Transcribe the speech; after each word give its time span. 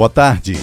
Boa 0.00 0.08
tarde. 0.08 0.56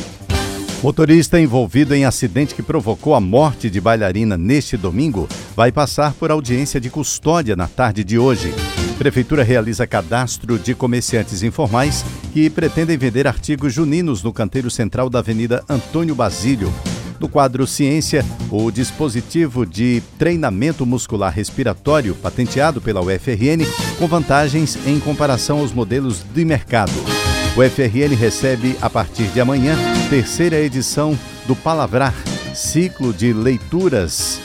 Motorista 0.82 1.40
envolvido 1.40 1.94
em 1.94 2.06
acidente 2.06 2.56
que 2.56 2.64
provocou 2.64 3.14
a 3.14 3.22
morte 3.22 3.70
de 3.70 3.80
bailarina 3.80 4.36
neste 4.36 4.76
domingo 4.76 5.30
vai 5.56 5.72
passar 5.72 6.16
por 6.16 6.32
audiência 6.32 6.82
de 6.82 6.90
custódia 6.90 7.56
na 7.56 7.68
tarde 7.68 8.04
de 8.04 8.18
hoje. 8.18 8.52
Prefeitura 8.98 9.44
realiza 9.44 9.86
cadastro 9.86 10.58
de 10.58 10.74
comerciantes 10.74 11.44
informais 11.44 12.04
que 12.34 12.50
pretendem 12.50 12.98
vender 12.98 13.28
artigos 13.28 13.72
juninos 13.72 14.24
no 14.24 14.34
canteiro 14.34 14.72
central 14.72 15.08
da 15.08 15.20
Avenida 15.20 15.64
Antônio 15.70 16.16
Basílio. 16.16 16.74
No 17.20 17.30
quadro 17.30 17.68
Ciência, 17.68 18.26
o 18.50 18.72
dispositivo 18.72 19.68
de 19.68 20.02
treinamento 20.18 20.84
muscular 20.84 21.32
respiratório 21.32 22.16
patenteado 22.16 22.82
pela 22.82 23.02
UFRN 23.02 23.68
com 24.00 24.08
vantagens 24.08 24.80
em 24.88 25.00
comparação 25.00 25.60
aos 25.60 25.72
modelos 25.72 26.26
de 26.34 26.44
mercado. 26.44 27.27
O 27.58 27.64
FRN 27.64 28.16
recebe, 28.16 28.78
a 28.80 28.88
partir 28.88 29.30
de 29.30 29.42
amanhã, 29.42 29.76
terceira 30.12 30.60
edição 30.60 31.18
do 31.48 31.56
Palavrar, 31.56 32.14
ciclo 32.54 33.12
de 33.12 33.34
leituras 33.34 34.40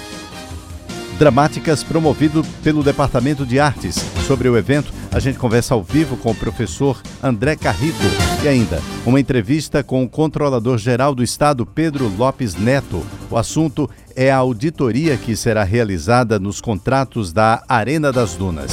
dramáticas 1.18 1.84
promovido 1.84 2.42
pelo 2.64 2.82
Departamento 2.82 3.44
de 3.44 3.60
Artes. 3.60 3.96
Sobre 4.26 4.48
o 4.48 4.56
evento, 4.56 4.90
a 5.12 5.20
gente 5.20 5.38
conversa 5.38 5.74
ao 5.74 5.82
vivo 5.82 6.16
com 6.16 6.30
o 6.30 6.34
professor 6.34 7.02
André 7.22 7.54
Carrigo 7.54 7.98
e 8.42 8.48
ainda 8.48 8.80
uma 9.04 9.20
entrevista 9.20 9.84
com 9.84 10.02
o 10.02 10.08
controlador-geral 10.08 11.14
do 11.14 11.22
Estado, 11.22 11.66
Pedro 11.66 12.10
Lopes 12.16 12.54
Neto. 12.54 13.04
O 13.30 13.36
assunto 13.36 13.90
é 14.16 14.32
a 14.32 14.38
auditoria 14.38 15.18
que 15.18 15.36
será 15.36 15.64
realizada 15.64 16.38
nos 16.38 16.62
contratos 16.62 17.30
da 17.30 17.62
Arena 17.68 18.10
das 18.10 18.36
Dunas. 18.36 18.72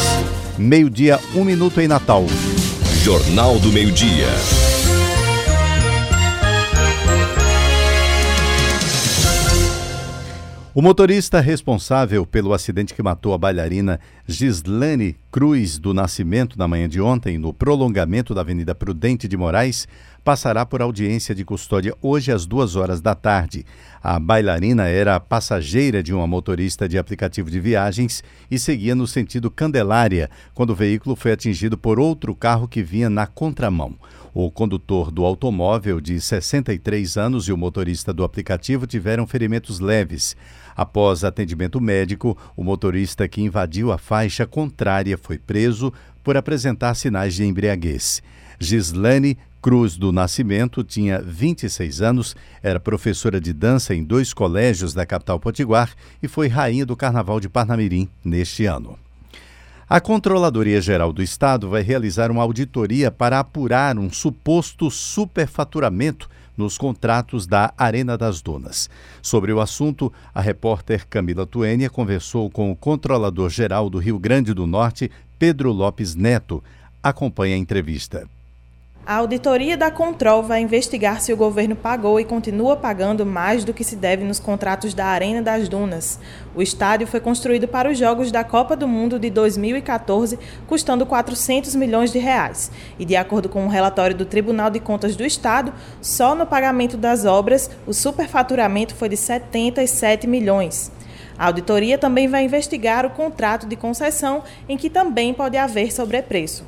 Meio-dia, 0.58 1.20
um 1.36 1.44
minuto 1.44 1.82
em 1.82 1.90
Natal. 1.90 2.26
Jornal 3.04 3.58
do 3.60 3.72
Meio-Dia. 3.72 4.28
O 10.76 10.82
motorista 10.82 11.40
responsável 11.40 12.26
pelo 12.26 12.54
acidente 12.54 12.94
que 12.94 13.02
matou 13.02 13.34
a 13.34 13.38
bailarina 13.38 14.02
Gislane 14.28 15.16
Cruz 15.32 15.80
do 15.80 15.94
Nascimento 15.94 16.60
na 16.60 16.68
manhã 16.68 16.90
de 16.90 17.00
ontem, 17.00 17.38
no 17.38 17.54
prolongamento 17.54 18.36
da 18.36 18.42
Avenida 18.42 18.76
Prudente 18.76 19.30
de 19.30 19.38
Moraes, 19.38 19.88
passará 20.24 20.66
por 20.66 20.82
audiência 20.82 21.34
de 21.34 21.46
custódia 21.46 21.96
hoje 22.02 22.32
às 22.32 22.46
duas 22.46 22.76
horas 22.76 23.02
da 23.02 23.16
tarde. 23.16 23.66
A 24.02 24.20
bailarina 24.20 24.88
era 24.88 25.20
passageira 25.20 26.02
de 26.02 26.14
uma 26.14 26.28
motorista 26.28 26.88
de 26.88 26.98
aplicativo 26.98 27.50
de 27.50 27.60
viagens 27.60 28.24
e 28.50 28.58
seguia 28.58 28.96
no 28.96 29.08
sentido 29.08 29.52
Candelária, 29.52 30.30
quando 30.54 30.72
o 30.72 30.76
veículo 30.76 31.16
foi 31.16 31.32
atingido 31.32 31.78
por 31.78 32.00
outro 32.00 32.36
carro 32.36 32.68
que 32.68 32.84
vinha 32.84 33.10
na 33.10 33.28
contramão. 33.28 33.96
O 34.34 34.52
condutor 34.52 35.12
do 35.12 35.26
automóvel, 35.26 36.00
de 36.00 36.22
63 36.22 37.18
anos, 37.18 37.48
e 37.48 37.52
o 37.52 37.58
motorista 37.58 38.14
do 38.14 38.24
aplicativo 38.24 38.86
tiveram 38.86 39.26
ferimentos 39.26 39.80
leves. 39.80 40.36
Após 40.76 41.24
atendimento 41.24 41.82
médico, 41.82 42.38
o 42.56 42.64
motorista 42.64 43.28
que 43.28 43.42
invadiu 43.42 43.92
a 43.92 43.98
faixa 43.98 44.46
contrária 44.46 45.18
foi 45.18 45.38
preso 45.38 45.92
por 46.24 46.38
apresentar 46.38 46.94
sinais 46.94 47.34
de 47.34 47.44
embriaguez. 47.44 48.22
Gislane 48.60 49.38
Cruz 49.62 49.98
do 49.98 50.14
Nascimento 50.14 50.84
tinha 50.86 51.22
26 51.22 52.02
anos, 52.02 52.36
era 52.64 52.80
professora 52.80 53.42
de 53.42 53.52
dança 53.52 53.94
em 53.94 54.04
dois 54.04 54.34
colégios 54.34 54.94
da 54.94 55.06
capital 55.06 55.38
potiguar 55.38 55.94
e 56.24 56.30
foi 56.30 56.48
rainha 56.48 56.86
do 56.86 56.96
Carnaval 56.96 57.42
de 57.42 57.50
Parnamirim 57.50 58.08
neste 58.24 58.66
ano. 58.66 58.98
A 59.90 60.00
Controladoria 60.00 60.80
Geral 60.80 61.12
do 61.12 61.22
Estado 61.22 61.68
vai 61.68 61.82
realizar 61.82 62.32
uma 62.32 62.44
auditoria 62.44 63.12
para 63.12 63.40
apurar 63.40 63.98
um 63.98 64.10
suposto 64.10 64.90
superfaturamento 64.90 66.30
nos 66.56 66.78
contratos 66.78 67.46
da 67.46 67.74
Arena 67.78 68.18
das 68.18 68.42
Dunas. 68.42 68.90
Sobre 69.22 69.52
o 69.52 69.60
assunto, 69.60 70.14
a 70.34 70.40
repórter 70.40 71.06
Camila 71.08 71.46
Tuênia 71.46 71.90
conversou 71.90 72.50
com 72.50 72.72
o 72.72 72.76
Controlador-Geral 72.76 73.90
do 73.90 73.98
Rio 73.98 74.20
Grande 74.20 74.54
do 74.54 74.68
Norte, 74.68 75.12
Pedro 75.38 75.72
Lopes 75.72 76.16
Neto. 76.16 76.64
Acompanhe 77.02 77.56
a 77.56 77.58
entrevista. 77.58 78.30
A 79.10 79.16
auditoria 79.16 79.76
da 79.76 79.90
Control 79.90 80.44
vai 80.44 80.62
investigar 80.62 81.20
se 81.20 81.34
o 81.34 81.36
governo 81.36 81.76
pagou 81.76 82.20
e 82.20 82.24
continua 82.24 82.76
pagando 82.76 83.26
mais 83.26 83.64
do 83.64 83.74
que 83.74 83.84
se 83.84 83.96
deve 83.96 84.24
nos 84.24 84.40
contratos 84.40 84.94
da 84.94 85.08
Arena 85.08 85.42
das 85.42 85.68
Dunas. 85.68 86.20
O 86.54 86.62
estádio 86.62 87.08
foi 87.08 87.20
construído 87.20 87.68
para 87.68 87.90
os 87.90 87.98
Jogos 87.98 88.32
da 88.32 88.44
Copa 88.44 88.76
do 88.76 88.88
Mundo 88.88 89.18
de 89.18 89.32
2014, 89.32 90.38
custando 90.68 91.08
400 91.08 91.74
milhões 91.74 92.12
de 92.12 92.20
reais. 92.20 92.72
E 93.00 93.04
de 93.04 93.16
acordo 93.16 93.50
com 93.50 93.66
um 93.66 93.68
relatório 93.68 94.16
do 94.16 94.26
Tribunal 94.26 94.70
de 94.70 94.80
Contas 94.80 95.16
do 95.16 95.26
Estado, 95.26 95.74
só 96.00 96.36
no 96.36 96.46
pagamento 96.46 96.96
das 96.96 97.26
obras 97.26 97.68
o 97.88 97.94
superfaturamento 97.96 98.94
foi 98.94 99.10
de 99.10 99.18
77 99.18 100.28
milhões. 100.28 100.92
A 101.36 101.48
auditoria 101.48 101.98
também 101.98 102.28
vai 102.28 102.46
investigar 102.46 103.08
o 103.08 103.10
contrato 103.10 103.66
de 103.66 103.76
concessão, 103.76 104.44
em 104.68 104.78
que 104.78 104.88
também 104.88 105.34
pode 105.34 105.58
haver 105.58 105.92
sobrepreço. 105.92 106.64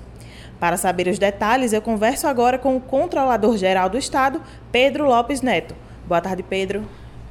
Para 0.61 0.77
saber 0.77 1.07
os 1.07 1.17
detalhes, 1.17 1.73
eu 1.73 1.81
converso 1.81 2.27
agora 2.27 2.55
com 2.59 2.77
o 2.77 2.79
Controlador-Geral 2.79 3.89
do 3.89 3.97
Estado, 3.97 4.39
Pedro 4.72 5.07
Lopes 5.07 5.41
Neto. 5.41 5.73
Boa 6.07 6.22
tarde, 6.22 6.44
Pedro. 6.44 6.83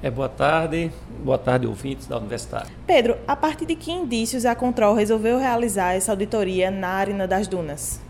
É, 0.02 0.10
boa 0.10 0.28
tarde, 0.28 0.90
boa 1.22 1.38
tarde, 1.38 1.64
ouvintes 1.64 2.08
da 2.08 2.18
Universidade. 2.18 2.72
Pedro, 2.88 3.16
a 3.28 3.36
partir 3.36 3.66
de 3.66 3.76
que 3.76 3.92
indícios 3.92 4.44
a 4.44 4.56
Control 4.56 4.96
resolveu 4.96 5.38
realizar 5.38 5.94
essa 5.94 6.10
auditoria 6.10 6.72
na 6.72 6.88
Arena 6.88 7.28
das 7.28 7.46
Dunas? 7.46 8.02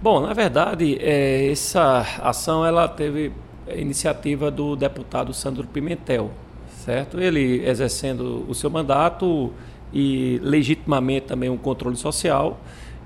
Bom, 0.00 0.20
na 0.20 0.32
verdade, 0.32 0.98
é, 1.00 1.50
essa 1.50 2.06
ação 2.22 2.64
ela 2.64 2.86
teve 2.86 3.32
iniciativa 3.74 4.52
do 4.52 4.76
deputado 4.76 5.34
Sandro 5.34 5.66
Pimentel, 5.66 6.30
certo? 6.84 7.18
Ele 7.18 7.66
exercendo 7.66 8.46
o 8.48 8.54
seu 8.54 8.70
mandato 8.70 9.52
e 9.92 10.38
legitimamente 10.44 11.26
também 11.26 11.50
um 11.50 11.58
controle 11.58 11.96
social, 11.96 12.60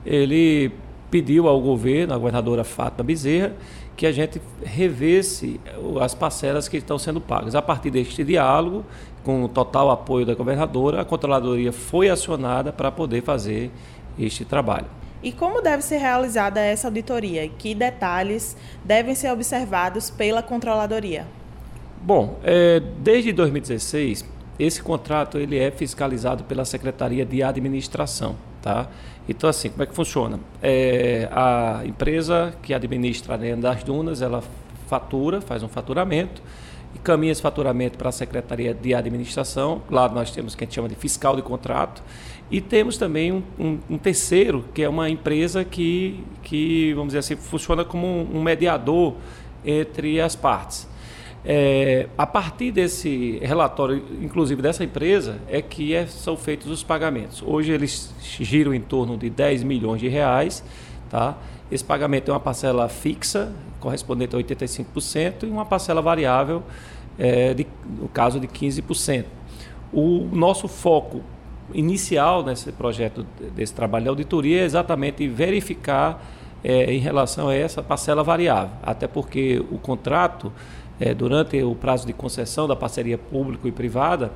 ele 0.04 0.70
pediu 1.14 1.47
ao 1.47 1.60
governo, 1.60 2.12
à 2.12 2.19
governadora 2.19 2.64
Fátima 2.64 3.04
Bezerra, 3.04 3.52
que 3.97 4.04
a 4.04 4.10
gente 4.10 4.42
revesse 4.64 5.60
as 6.00 6.12
parcelas 6.12 6.66
que 6.66 6.76
estão 6.76 6.98
sendo 6.98 7.20
pagas. 7.20 7.54
A 7.54 7.62
partir 7.62 7.88
deste 7.88 8.25
diálogo, 8.25 8.84
com 9.22 9.44
o 9.44 9.48
total 9.48 9.92
apoio 9.92 10.26
da 10.26 10.34
governadora, 10.34 11.03
a 11.03 11.04
controladoria 11.04 11.72
foi 11.72 12.10
acionada 12.10 12.72
para 12.72 12.91
poder 12.91 13.22
fazer 13.22 13.70
este 14.19 14.44
trabalho. 14.44 14.86
E 15.22 15.30
como 15.30 15.62
deve 15.62 15.84
ser 15.84 15.98
realizada 15.98 16.58
essa 16.58 16.88
auditoria? 16.88 17.48
Que 17.48 17.76
detalhes 17.76 18.56
devem 18.84 19.14
ser 19.14 19.30
observados 19.30 20.10
pela 20.10 20.42
controladoria? 20.42 21.28
Bom, 22.03 22.41
é, 22.42 22.82
desde 22.98 23.32
2016, 23.32 24.24
esse 24.58 24.82
contrato 24.82 25.38
ele 25.38 25.56
é 25.56 25.70
fiscalizado 25.70 26.42
pela 26.42 26.64
Secretaria 26.64 27.24
de 27.24 27.41
Administração, 27.41 28.34
tá? 28.60 28.88
Então, 29.28 29.48
assim, 29.48 29.70
como 29.70 29.82
é 29.82 29.86
que 29.86 29.94
funciona? 29.94 30.38
É, 30.62 31.28
a 31.32 31.82
empresa 31.84 32.54
que 32.62 32.74
administra 32.74 33.34
a 33.34 33.36
Arena 33.36 33.62
das 33.62 33.82
Dunas, 33.82 34.20
ela 34.20 34.42
fatura, 34.86 35.40
faz 35.40 35.62
um 35.62 35.68
faturamento, 35.68 36.42
e 36.94 36.98
caminha 36.98 37.32
esse 37.32 37.42
faturamento 37.42 37.98
para 37.98 38.10
a 38.10 38.12
Secretaria 38.12 38.72
de 38.72 38.94
Administração. 38.94 39.82
Lá 39.90 40.08
nós 40.08 40.30
temos 40.30 40.54
o 40.54 40.56
que 40.56 40.64
a 40.64 40.66
gente 40.66 40.74
chama 40.74 40.88
de 40.88 40.94
fiscal 40.94 41.34
de 41.34 41.42
contrato. 41.42 42.02
E 42.50 42.60
temos 42.60 42.98
também 42.98 43.32
um, 43.32 43.42
um, 43.58 43.78
um 43.90 43.98
terceiro, 43.98 44.64
que 44.74 44.82
é 44.82 44.88
uma 44.88 45.08
empresa 45.08 45.64
que, 45.64 46.22
que, 46.42 46.92
vamos 46.92 47.08
dizer 47.08 47.20
assim, 47.20 47.36
funciona 47.36 47.84
como 47.84 48.06
um 48.06 48.42
mediador 48.42 49.14
entre 49.64 50.20
as 50.20 50.36
partes. 50.36 50.86
É, 51.47 52.09
a 52.16 52.27
partir 52.27 52.71
desse 52.71 53.38
relatório, 53.43 54.03
inclusive 54.22 54.62
dessa 54.62 54.82
empresa, 54.82 55.38
é 55.47 55.60
que 55.60 55.94
é, 55.94 56.06
são 56.06 56.37
feitos 56.37 56.71
os 56.71 56.82
pagamentos. 56.82 57.43
Hoje 57.44 57.71
eles 57.71 58.15
giram 58.21 58.72
em 58.72 58.81
torno 58.81 59.19
de 59.19 59.28
10 59.28 59.62
milhões 59.62 60.00
de 60.00 60.09
reais. 60.09 60.65
Tá? 61.10 61.37
Esse 61.71 61.84
pagamento 61.84 62.30
é 62.30 62.34
uma 62.34 62.41
parcela 62.41 62.89
fixa, 62.89 63.53
correspondente 63.78 64.34
a 64.34 64.39
85%, 64.39 65.42
e 65.42 65.47
uma 65.47 65.66
parcela 65.66 66.01
variável, 66.01 66.63
é, 67.18 67.53
de, 67.53 67.66
no 68.01 68.09
caso 68.09 68.41
de 68.41 68.48
15%. 68.48 69.24
O 69.92 70.28
nosso 70.33 70.66
foco 70.66 71.21
inicial 71.74 72.42
nesse 72.42 72.72
projeto, 72.72 73.27
desse 73.54 73.74
trabalho 73.74 74.04
de 74.04 74.09
auditoria, 74.09 74.63
é 74.63 74.65
exatamente 74.65 75.28
verificar 75.28 76.24
é, 76.65 76.92
em 76.92 76.98
relação 76.98 77.48
a 77.48 77.54
essa 77.54 77.83
parcela 77.83 78.24
variável, 78.24 78.71
até 78.83 79.07
porque 79.07 79.63
o 79.71 79.78
contrato 79.78 80.51
é, 81.00 81.14
durante 81.14 81.62
o 81.62 81.74
prazo 81.74 82.06
de 82.06 82.12
concessão 82.12 82.66
da 82.66 82.76
parceria 82.76 83.18
público 83.18 83.66
e 83.66 83.72
privada, 83.72 84.32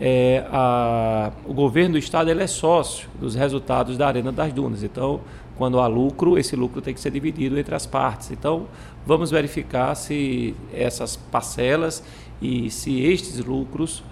é, 0.00 0.44
a, 0.50 1.32
o 1.44 1.52
governo 1.52 1.92
do 1.92 1.98
estado 1.98 2.30
ele 2.30 2.42
é 2.42 2.46
sócio 2.46 3.08
dos 3.20 3.34
resultados 3.34 3.96
da 3.96 4.06
Arena 4.06 4.30
das 4.30 4.52
Dunas. 4.52 4.82
Então, 4.82 5.20
quando 5.56 5.80
há 5.80 5.86
lucro, 5.88 6.38
esse 6.38 6.54
lucro 6.54 6.80
tem 6.80 6.94
que 6.94 7.00
ser 7.00 7.10
dividido 7.10 7.58
entre 7.58 7.74
as 7.74 7.84
partes. 7.84 8.30
Então, 8.30 8.66
vamos 9.04 9.30
verificar 9.30 9.94
se 9.96 10.54
essas 10.72 11.16
parcelas 11.16 12.02
e 12.40 12.70
se 12.70 13.00
estes 13.00 13.44
lucros 13.44 14.04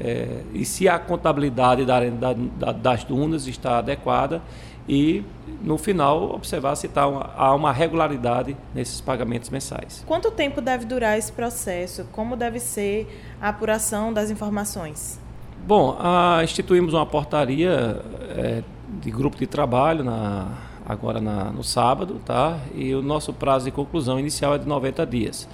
é, 0.00 0.40
e 0.52 0.64
se 0.64 0.88
a 0.88 0.98
contabilidade 0.98 1.84
da 1.84 1.96
Arena 1.96 2.16
da, 2.16 2.32
da, 2.32 2.72
das 2.72 3.04
Dunas 3.04 3.46
está 3.46 3.78
adequada 3.78 4.42
e, 4.88 5.24
no 5.62 5.78
final, 5.78 6.34
observar 6.34 6.76
se 6.76 6.88
tá 6.88 7.06
uma, 7.06 7.30
há 7.36 7.54
uma 7.54 7.72
regularidade 7.72 8.56
nesses 8.74 9.00
pagamentos 9.00 9.50
mensais. 9.50 10.04
Quanto 10.06 10.30
tempo 10.30 10.60
deve 10.60 10.84
durar 10.84 11.18
esse 11.18 11.32
processo? 11.32 12.06
Como 12.12 12.36
deve 12.36 12.60
ser 12.60 13.06
a 13.40 13.48
apuração 13.48 14.12
das 14.12 14.30
informações? 14.30 15.18
Bom, 15.66 15.96
a, 15.98 16.40
instituímos 16.44 16.92
uma 16.92 17.06
portaria 17.06 18.02
é, 18.36 18.62
de 19.00 19.10
grupo 19.10 19.36
de 19.38 19.46
trabalho 19.46 20.04
na, 20.04 20.48
agora 20.86 21.20
na, 21.20 21.44
no 21.44 21.64
sábado, 21.64 22.20
tá? 22.24 22.58
E 22.74 22.94
o 22.94 23.00
nosso 23.00 23.32
prazo 23.32 23.64
de 23.64 23.70
conclusão 23.70 24.20
inicial 24.20 24.54
é 24.54 24.58
de 24.58 24.66
90 24.66 25.06
dias. 25.06 25.48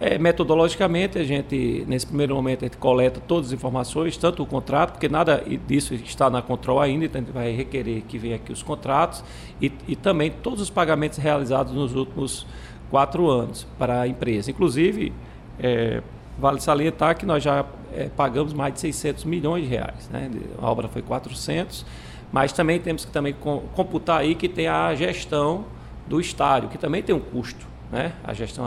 É, 0.00 0.16
metodologicamente, 0.16 1.18
a 1.18 1.22
gente, 1.22 1.84
nesse 1.86 2.06
primeiro 2.06 2.34
momento, 2.34 2.64
a 2.64 2.68
gente 2.68 2.78
coleta 2.78 3.20
todas 3.20 3.48
as 3.48 3.52
informações, 3.52 4.16
tanto 4.16 4.42
o 4.42 4.46
contrato, 4.46 4.92
porque 4.92 5.10
nada 5.10 5.44
disso 5.66 5.92
está 5.92 6.30
na 6.30 6.40
Control 6.40 6.80
ainda, 6.80 7.04
então 7.04 7.20
a 7.20 7.24
gente 7.24 7.34
vai 7.34 7.52
requerer 7.52 8.02
que 8.08 8.16
venha 8.16 8.36
aqui 8.36 8.50
os 8.50 8.62
contratos 8.62 9.22
e, 9.60 9.70
e 9.86 9.94
também 9.94 10.30
todos 10.30 10.62
os 10.62 10.70
pagamentos 10.70 11.18
realizados 11.18 11.74
nos 11.74 11.94
últimos 11.94 12.46
quatro 12.90 13.28
anos 13.28 13.66
para 13.78 14.00
a 14.00 14.08
empresa. 14.08 14.50
Inclusive, 14.50 15.12
é, 15.58 16.02
vale 16.38 16.60
salientar 16.62 17.18
que 17.18 17.26
nós 17.26 17.42
já 17.42 17.66
é, 17.92 18.08
pagamos 18.08 18.54
mais 18.54 18.72
de 18.72 18.80
600 18.80 19.24
milhões 19.26 19.64
de 19.64 19.68
reais. 19.68 20.08
Né? 20.10 20.30
A 20.62 20.70
obra 20.70 20.88
foi 20.88 21.02
400, 21.02 21.84
mas 22.32 22.52
também 22.54 22.80
temos 22.80 23.04
que 23.04 23.12
também 23.12 23.34
computar 23.74 24.20
aí 24.20 24.34
que 24.34 24.48
tem 24.48 24.66
a 24.66 24.94
gestão 24.94 25.66
do 26.06 26.18
estádio, 26.18 26.70
que 26.70 26.78
também 26.78 27.02
tem 27.02 27.14
um 27.14 27.20
custo, 27.20 27.66
né? 27.92 28.14
a 28.24 28.32
gestão 28.32 28.64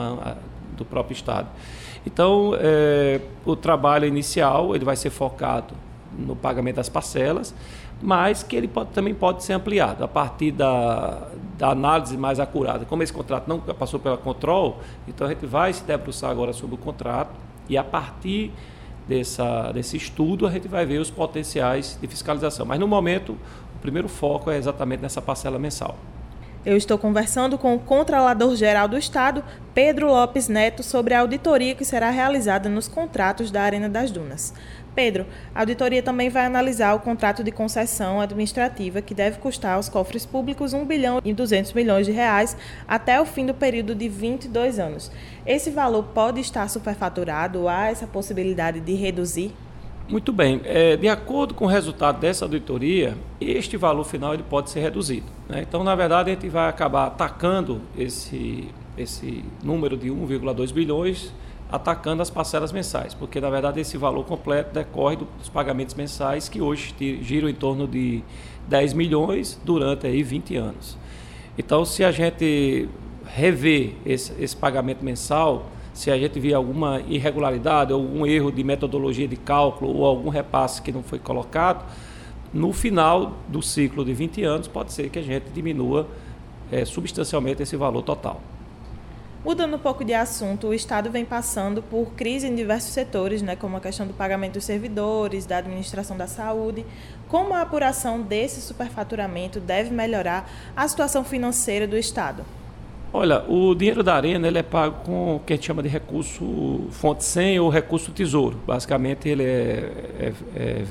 do 0.73 0.85
próprio 0.85 1.13
Estado. 1.13 1.47
Então, 2.05 2.53
é, 2.59 3.21
o 3.45 3.55
trabalho 3.55 4.05
inicial 4.05 4.75
ele 4.75 4.83
vai 4.83 4.95
ser 4.95 5.09
focado 5.09 5.73
no 6.17 6.35
pagamento 6.35 6.75
das 6.75 6.89
parcelas, 6.89 7.55
mas 8.01 8.43
que 8.43 8.55
ele 8.55 8.67
pode, 8.67 8.89
também 8.89 9.13
pode 9.13 9.43
ser 9.43 9.53
ampliado 9.53 10.03
a 10.03 10.07
partir 10.07 10.51
da, 10.51 11.27
da 11.57 11.69
análise 11.69 12.17
mais 12.17 12.39
acurada. 12.39 12.85
Como 12.85 13.01
esse 13.01 13.13
contrato 13.13 13.47
não 13.47 13.59
passou 13.59 13.99
pela 13.99 14.17
Control, 14.17 14.79
então 15.07 15.25
a 15.25 15.29
gente 15.29 15.45
vai 15.45 15.71
se 15.71 15.83
debruçar 15.83 16.29
agora 16.29 16.51
sobre 16.51 16.75
o 16.75 16.77
contrato 16.77 17.31
e 17.69 17.77
a 17.77 17.83
partir 17.83 18.51
dessa, 19.07 19.71
desse 19.71 19.97
estudo 19.97 20.45
a 20.45 20.51
gente 20.51 20.67
vai 20.67 20.85
ver 20.85 20.99
os 20.99 21.09
potenciais 21.09 21.97
de 21.99 22.07
fiscalização. 22.07 22.65
Mas 22.65 22.79
no 22.79 22.87
momento, 22.87 23.37
o 23.75 23.79
primeiro 23.81 24.09
foco 24.09 24.51
é 24.51 24.57
exatamente 24.57 25.01
nessa 25.01 25.21
parcela 25.21 25.57
mensal. 25.57 25.95
Eu 26.65 26.77
estou 26.77 26.97
conversando 26.97 27.57
com 27.57 27.75
o 27.75 27.79
Controlador-Geral 27.79 28.87
do 28.87 28.97
Estado, 28.97 29.43
Pedro 29.73 30.07
Lopes 30.07 30.47
Neto, 30.47 30.81
sobre 30.81 31.13
a 31.13 31.19
auditoria 31.19 31.75
que 31.75 31.83
será 31.83 32.09
realizada 32.09 32.69
nos 32.69 32.87
contratos 32.87 33.51
da 33.51 33.63
Arena 33.63 33.89
das 33.89 34.11
Dunas. 34.11 34.53
Pedro, 34.95 35.25
a 35.53 35.59
auditoria 35.59 36.01
também 36.01 36.29
vai 36.29 36.45
analisar 36.45 36.93
o 36.93 37.01
contrato 37.01 37.43
de 37.43 37.51
concessão 37.51 38.21
administrativa 38.21 39.01
que 39.01 39.13
deve 39.13 39.39
custar 39.39 39.75
aos 39.75 39.89
cofres 39.89 40.25
públicos 40.25 40.73
1 40.73 40.85
bilhão 40.85 41.21
e 41.25 41.33
200 41.33 41.73
milhões 41.73 42.05
de 42.05 42.13
reais 42.13 42.55
até 42.87 43.19
o 43.19 43.25
fim 43.25 43.45
do 43.45 43.53
período 43.53 43.93
de 43.93 44.07
22 44.07 44.79
anos. 44.79 45.11
Esse 45.45 45.69
valor 45.69 46.03
pode 46.13 46.39
estar 46.39 46.69
superfaturado 46.69 47.67
há 47.67 47.87
essa 47.87 48.07
possibilidade 48.07 48.79
de 48.79 48.93
reduzir? 48.93 49.53
Muito 50.07 50.33
bem. 50.33 50.61
É, 50.65 50.97
de 50.97 51.07
acordo 51.07 51.53
com 51.53 51.65
o 51.65 51.67
resultado 51.67 52.19
dessa 52.19 52.43
auditoria, 52.43 53.17
este 53.39 53.77
valor 53.77 54.03
final 54.03 54.33
ele 54.33 54.43
pode 54.43 54.69
ser 54.69 54.81
reduzido. 54.81 55.25
Né? 55.47 55.63
Então, 55.67 55.83
na 55.83 55.95
verdade, 55.95 56.29
a 56.29 56.33
gente 56.33 56.49
vai 56.49 56.67
acabar 56.69 57.07
atacando 57.07 57.81
esse, 57.97 58.69
esse 58.97 59.43
número 59.63 59.95
de 59.95 60.09
1,2 60.09 60.73
bilhões, 60.73 61.33
atacando 61.71 62.21
as 62.21 62.29
parcelas 62.29 62.71
mensais, 62.71 63.13
porque, 63.13 63.39
na 63.39 63.49
verdade, 63.49 63.79
esse 63.79 63.97
valor 63.97 64.25
completo 64.25 64.73
decorre 64.73 65.15
dos 65.15 65.49
pagamentos 65.49 65.95
mensais 65.95 66.49
que 66.49 66.61
hoje 66.61 66.93
giram 67.21 67.49
em 67.49 67.55
torno 67.55 67.87
de 67.87 68.21
10 68.67 68.93
milhões 68.93 69.59
durante 69.63 70.05
aí 70.05 70.21
20 70.21 70.55
anos. 70.57 70.97
Então, 71.57 71.85
se 71.85 72.03
a 72.03 72.11
gente 72.11 72.89
rever 73.25 73.93
esse, 74.05 74.33
esse 74.39 74.55
pagamento 74.55 75.03
mensal, 75.03 75.65
se 75.93 76.09
a 76.09 76.17
gente 76.17 76.39
vir 76.39 76.53
alguma 76.53 77.01
irregularidade, 77.01 77.93
algum 77.93 78.25
erro 78.25 78.51
de 78.51 78.63
metodologia 78.63 79.27
de 79.27 79.35
cálculo 79.35 79.95
ou 79.95 80.05
algum 80.05 80.29
repasse 80.29 80.81
que 80.81 80.91
não 80.91 81.03
foi 81.03 81.19
colocado, 81.19 81.85
no 82.53 82.73
final 82.73 83.33
do 83.47 83.61
ciclo 83.61 84.03
de 84.03 84.13
20 84.13 84.43
anos 84.43 84.67
pode 84.67 84.91
ser 84.91 85.09
que 85.09 85.19
a 85.19 85.23
gente 85.23 85.45
diminua 85.53 86.07
é, 86.71 86.83
substancialmente 86.83 87.61
esse 87.63 87.75
valor 87.75 88.01
total. 88.01 88.41
Mudando 89.43 89.75
um 89.75 89.79
pouco 89.79 90.05
de 90.05 90.13
assunto, 90.13 90.67
o 90.67 90.73
Estado 90.73 91.11
vem 91.11 91.25
passando 91.25 91.83
por 91.83 92.13
crise 92.13 92.47
em 92.47 92.55
diversos 92.55 92.93
setores, 92.93 93.41
né, 93.41 93.57
como 93.57 93.75
a 93.75 93.81
questão 93.81 94.07
do 94.07 94.13
pagamento 94.13 94.53
dos 94.53 94.63
servidores, 94.63 95.45
da 95.45 95.57
administração 95.57 96.15
da 96.15 96.27
saúde. 96.27 96.85
Como 97.27 97.53
a 97.53 97.61
apuração 97.61 98.21
desse 98.21 98.61
superfaturamento 98.61 99.59
deve 99.59 99.91
melhorar 99.91 100.49
a 100.75 100.87
situação 100.87 101.25
financeira 101.25 101.85
do 101.85 101.97
Estado? 101.97 102.45
Olha, 103.15 103.43
o 103.47 103.75
dinheiro 103.75 104.01
da 104.01 104.15
Arena 104.15 104.47
ele 104.47 104.57
é 104.57 104.63
pago 104.63 105.03
com 105.05 105.35
o 105.35 105.39
que 105.39 105.53
a 105.53 105.55
gente 105.55 105.67
chama 105.67 105.83
de 105.83 105.87
recurso 105.87 106.87
fonte 106.89 107.23
100 107.23 107.59
ou 107.59 107.69
recurso 107.69 108.11
tesouro. 108.11 108.57
Basicamente, 108.65 109.29
ele 109.29 109.43
é, 109.43 109.91
é, 110.19 110.33
é 110.55 110.85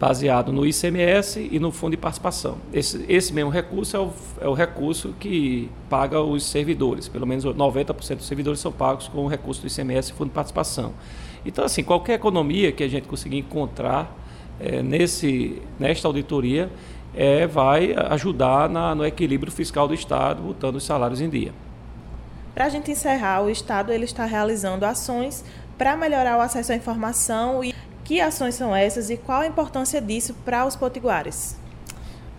baseado 0.00 0.50
no 0.54 0.64
ICMS 0.64 1.46
e 1.52 1.58
no 1.58 1.70
fundo 1.70 1.90
de 1.90 1.96
participação. 1.98 2.56
Esse, 2.72 3.04
esse 3.06 3.34
mesmo 3.34 3.50
recurso 3.50 3.94
é 3.94 4.00
o, 4.00 4.12
é 4.40 4.48
o 4.48 4.54
recurso 4.54 5.14
que 5.20 5.68
paga 5.90 6.18
os 6.18 6.44
servidores. 6.44 7.08
Pelo 7.08 7.26
menos 7.26 7.44
90% 7.44 8.16
dos 8.16 8.26
servidores 8.26 8.58
são 8.58 8.72
pagos 8.72 9.06
com 9.08 9.26
o 9.26 9.28
recurso 9.28 9.60
do 9.60 9.66
ICMS 9.66 10.10
e 10.10 10.14
fundo 10.14 10.28
de 10.28 10.34
participação. 10.34 10.94
Então, 11.44 11.62
assim, 11.62 11.84
qualquer 11.84 12.14
economia 12.14 12.72
que 12.72 12.82
a 12.82 12.88
gente 12.88 13.06
conseguir 13.06 13.36
encontrar 13.36 14.16
é, 14.58 14.82
nesse, 14.82 15.60
nesta 15.78 16.08
auditoria, 16.08 16.70
é, 17.18 17.48
vai 17.48 17.96
ajudar 18.10 18.68
na, 18.68 18.94
no 18.94 19.04
equilíbrio 19.04 19.50
fiscal 19.50 19.88
do 19.88 19.92
Estado, 19.92 20.40
botando 20.40 20.76
os 20.76 20.84
salários 20.84 21.20
em 21.20 21.28
dia. 21.28 21.52
Para 22.54 22.66
a 22.66 22.68
gente 22.68 22.92
encerrar, 22.92 23.42
o 23.42 23.50
Estado 23.50 23.92
ele 23.92 24.04
está 24.04 24.24
realizando 24.24 24.84
ações 24.84 25.44
para 25.76 25.96
melhorar 25.96 26.38
o 26.38 26.40
acesso 26.40 26.70
à 26.70 26.76
informação 26.76 27.64
e 27.64 27.74
que 28.04 28.20
ações 28.20 28.54
são 28.54 28.74
essas 28.74 29.10
e 29.10 29.16
qual 29.16 29.40
a 29.40 29.46
importância 29.48 30.00
disso 30.00 30.32
para 30.44 30.64
os 30.64 30.76
potiguares? 30.76 31.58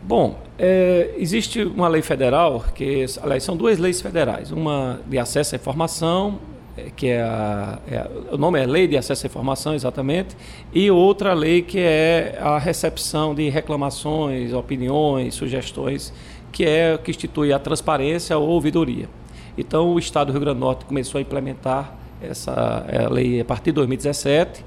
Bom, 0.02 0.40
é, 0.58 1.14
existe 1.18 1.62
uma 1.62 1.90
lei 1.90 2.02
federal, 2.02 2.64
que 2.74 3.06
aliás, 3.22 3.44
são 3.44 3.58
duas 3.58 3.78
leis 3.78 4.02
federais, 4.02 4.50
uma 4.50 5.02
de 5.06 5.20
acesso 5.20 5.56
à 5.56 5.58
informação 5.58 6.40
que 6.96 7.08
é, 7.08 7.22
a, 7.22 7.80
é, 7.88 8.10
o 8.32 8.38
nome 8.38 8.60
é 8.60 8.66
Lei 8.66 8.88
de 8.88 8.98
Acesso 8.98 9.26
à 9.26 9.28
Informação, 9.28 9.74
exatamente, 9.74 10.36
e 10.74 10.90
outra 10.90 11.34
lei 11.34 11.62
que 11.62 11.80
é 11.80 12.38
a 12.42 12.58
recepção 12.58 13.36
de 13.36 13.50
reclamações, 13.50 14.54
opiniões, 14.54 15.36
sugestões, 15.36 16.14
que 16.52 16.66
é 16.66 16.98
que 16.98 17.12
institui 17.12 17.54
a 17.54 17.60
transparência 17.60 18.38
ou 18.38 18.50
ouvidoria. 18.50 19.08
Então, 19.58 19.94
o 19.94 20.00
Estado 20.00 20.28
do 20.28 20.32
Rio 20.34 20.42
Grande 20.42 20.60
do 20.60 20.66
Norte 20.66 20.86
começou 20.86 21.20
a 21.20 21.22
implementar 21.22 21.96
essa 22.22 22.86
é, 22.88 23.08
lei 23.08 23.42
a 23.42 23.46
partir 23.46 23.72
de 23.72 23.74
2017. 23.74 24.64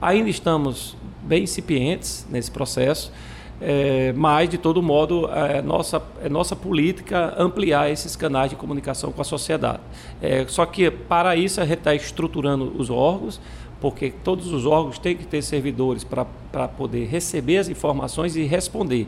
Ainda 0.00 0.30
estamos 0.30 0.96
bem 1.22 1.44
incipientes 1.44 2.26
nesse 2.30 2.50
processo, 2.50 3.12
é, 3.60 4.12
mas, 4.14 4.48
de 4.48 4.58
todo 4.58 4.82
modo, 4.82 5.28
é 5.30 5.62
nossa, 5.62 6.02
é 6.22 6.28
nossa 6.28 6.54
política 6.54 7.34
ampliar 7.38 7.90
esses 7.90 8.14
canais 8.14 8.50
de 8.50 8.56
comunicação 8.56 9.12
com 9.12 9.20
a 9.20 9.24
sociedade. 9.24 9.80
É, 10.20 10.44
só 10.46 10.66
que, 10.66 10.90
para 10.90 11.36
isso, 11.36 11.60
a 11.60 11.64
gente 11.64 11.78
está 11.78 11.94
estruturando 11.94 12.72
os 12.76 12.90
órgãos, 12.90 13.40
porque 13.80 14.10
todos 14.10 14.52
os 14.52 14.66
órgãos 14.66 14.98
têm 14.98 15.16
que 15.16 15.26
ter 15.26 15.42
servidores 15.42 16.04
para 16.04 16.68
poder 16.68 17.06
receber 17.06 17.58
as 17.58 17.68
informações 17.68 18.36
e 18.36 18.44
responder. 18.44 19.06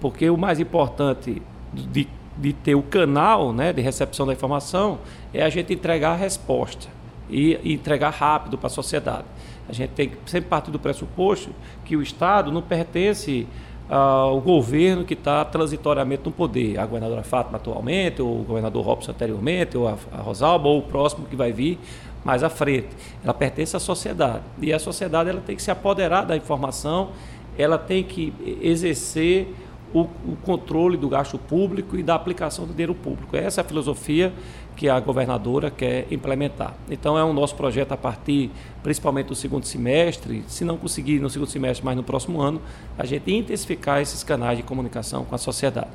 Porque 0.00 0.28
o 0.30 0.36
mais 0.36 0.60
importante 0.60 1.42
de, 1.72 2.08
de 2.36 2.52
ter 2.52 2.74
o 2.74 2.82
canal 2.82 3.52
né, 3.52 3.72
de 3.72 3.82
recepção 3.82 4.26
da 4.26 4.32
informação 4.32 4.98
é 5.32 5.42
a 5.42 5.48
gente 5.48 5.72
entregar 5.72 6.12
a 6.12 6.16
resposta 6.16 6.88
e, 7.28 7.58
e 7.62 7.72
entregar 7.72 8.10
rápido 8.10 8.56
para 8.56 8.66
a 8.66 8.70
sociedade. 8.70 9.24
A 9.68 9.72
gente 9.72 9.90
tem 9.90 10.10
que 10.10 10.16
sempre 10.26 10.48
partir 10.48 10.70
do 10.70 10.78
pressuposto 10.78 11.50
que 11.84 11.96
o 11.96 12.02
Estado 12.02 12.52
não 12.52 12.60
pertence 12.60 13.46
ao 13.88 14.40
governo 14.40 15.04
que 15.04 15.14
está 15.14 15.44
transitoriamente 15.44 16.22
no 16.24 16.32
poder, 16.32 16.78
a 16.78 16.86
governadora 16.86 17.22
Fátima 17.22 17.56
atualmente, 17.56 18.22
ou 18.22 18.40
o 18.40 18.44
governador 18.44 18.84
Robson 18.84 19.10
anteriormente, 19.10 19.76
ou 19.76 19.86
a, 19.86 19.96
a 20.12 20.22
Rosalba, 20.22 20.68
ou 20.68 20.78
o 20.78 20.82
próximo 20.82 21.26
que 21.26 21.36
vai 21.36 21.52
vir 21.52 21.78
mais 22.24 22.42
à 22.42 22.48
frente. 22.48 22.88
Ela 23.22 23.34
pertence 23.34 23.76
à 23.76 23.80
sociedade. 23.80 24.40
E 24.60 24.72
a 24.72 24.78
sociedade 24.78 25.28
ela 25.28 25.42
tem 25.44 25.54
que 25.54 25.62
se 25.62 25.70
apoderar 25.70 26.24
da 26.24 26.36
informação, 26.36 27.10
ela 27.58 27.76
tem 27.78 28.02
que 28.02 28.32
exercer 28.62 29.54
o, 29.94 30.00
o, 30.00 30.36
controle 30.42 30.96
do 30.96 31.08
gasto 31.08 31.38
público 31.38 31.96
e 31.96 32.02
da 32.02 32.16
aplicação 32.16 32.66
do 32.66 32.72
dinheiro 32.72 32.94
público. 32.94 33.36
Essa 33.36 33.60
é 33.60 33.62
a 33.62 33.64
filosofia 33.64 34.32
que 34.76 34.88
a 34.88 34.98
governadora 34.98 35.70
quer 35.70 36.06
implementar. 36.10 36.74
Então, 36.90 37.16
é 37.16 37.24
um 37.24 37.32
nosso 37.32 37.54
projeto 37.54 37.92
a 37.92 37.96
partir, 37.96 38.50
principalmente 38.82 39.28
do 39.28 39.36
segundo 39.36 39.64
semestre, 39.64 40.44
se 40.48 40.64
não 40.64 40.76
conseguir 40.76 41.20
no 41.20 41.30
segundo 41.30 41.48
semestre, 41.48 41.84
mas 41.84 41.96
no 41.96 42.02
próximo 42.02 42.40
ano, 42.40 42.60
a 42.98 43.06
gente 43.06 43.32
intensificar 43.32 44.00
esses 44.02 44.24
canais 44.24 44.58
de 44.58 44.64
comunicação 44.64 45.24
com 45.24 45.34
a 45.34 45.38
sociedade. 45.38 45.90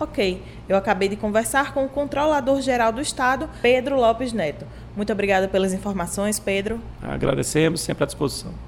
Ok, 0.00 0.42
eu 0.68 0.76
acabei 0.76 1.08
de 1.08 1.16
conversar 1.16 1.72
com 1.72 1.84
o 1.84 1.88
Controlador-Geral 1.88 2.92
do 2.92 3.00
Estado, 3.00 3.48
Pedro 3.62 3.96
Lopes 3.96 4.32
Neto. 4.32 4.66
Muito 4.96 5.12
obrigada 5.12 5.48
pelas 5.48 5.72
informações, 5.72 6.38
Pedro. 6.38 6.80
Agradecemos, 7.02 7.80
sempre 7.80 8.04
à 8.04 8.06
disposição. 8.06 8.67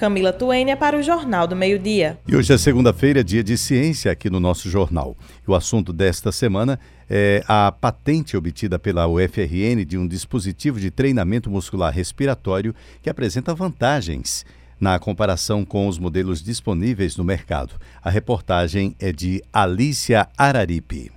Camila 0.00 0.32
Tuênia 0.32 0.78
para 0.78 0.96
o 0.96 1.02
Jornal 1.02 1.46
do 1.46 1.54
Meio-Dia. 1.54 2.18
E 2.26 2.34
hoje 2.34 2.54
é 2.54 2.56
segunda-feira, 2.56 3.22
dia 3.22 3.44
de 3.44 3.58
ciência 3.58 4.10
aqui 4.10 4.30
no 4.30 4.40
nosso 4.40 4.70
jornal. 4.70 5.14
O 5.46 5.54
assunto 5.54 5.92
desta 5.92 6.32
semana 6.32 6.80
é 7.06 7.44
a 7.46 7.70
patente 7.70 8.34
obtida 8.34 8.78
pela 8.78 9.06
UFRN 9.06 9.84
de 9.86 9.98
um 9.98 10.08
dispositivo 10.08 10.80
de 10.80 10.90
treinamento 10.90 11.50
muscular 11.50 11.92
respiratório 11.92 12.74
que 13.02 13.10
apresenta 13.10 13.54
vantagens 13.54 14.46
na 14.80 14.98
comparação 14.98 15.66
com 15.66 15.86
os 15.86 15.98
modelos 15.98 16.42
disponíveis 16.42 17.18
no 17.18 17.22
mercado. 17.22 17.74
A 18.02 18.08
reportagem 18.08 18.96
é 18.98 19.12
de 19.12 19.42
Alicia 19.52 20.26
Araripe. 20.38 21.12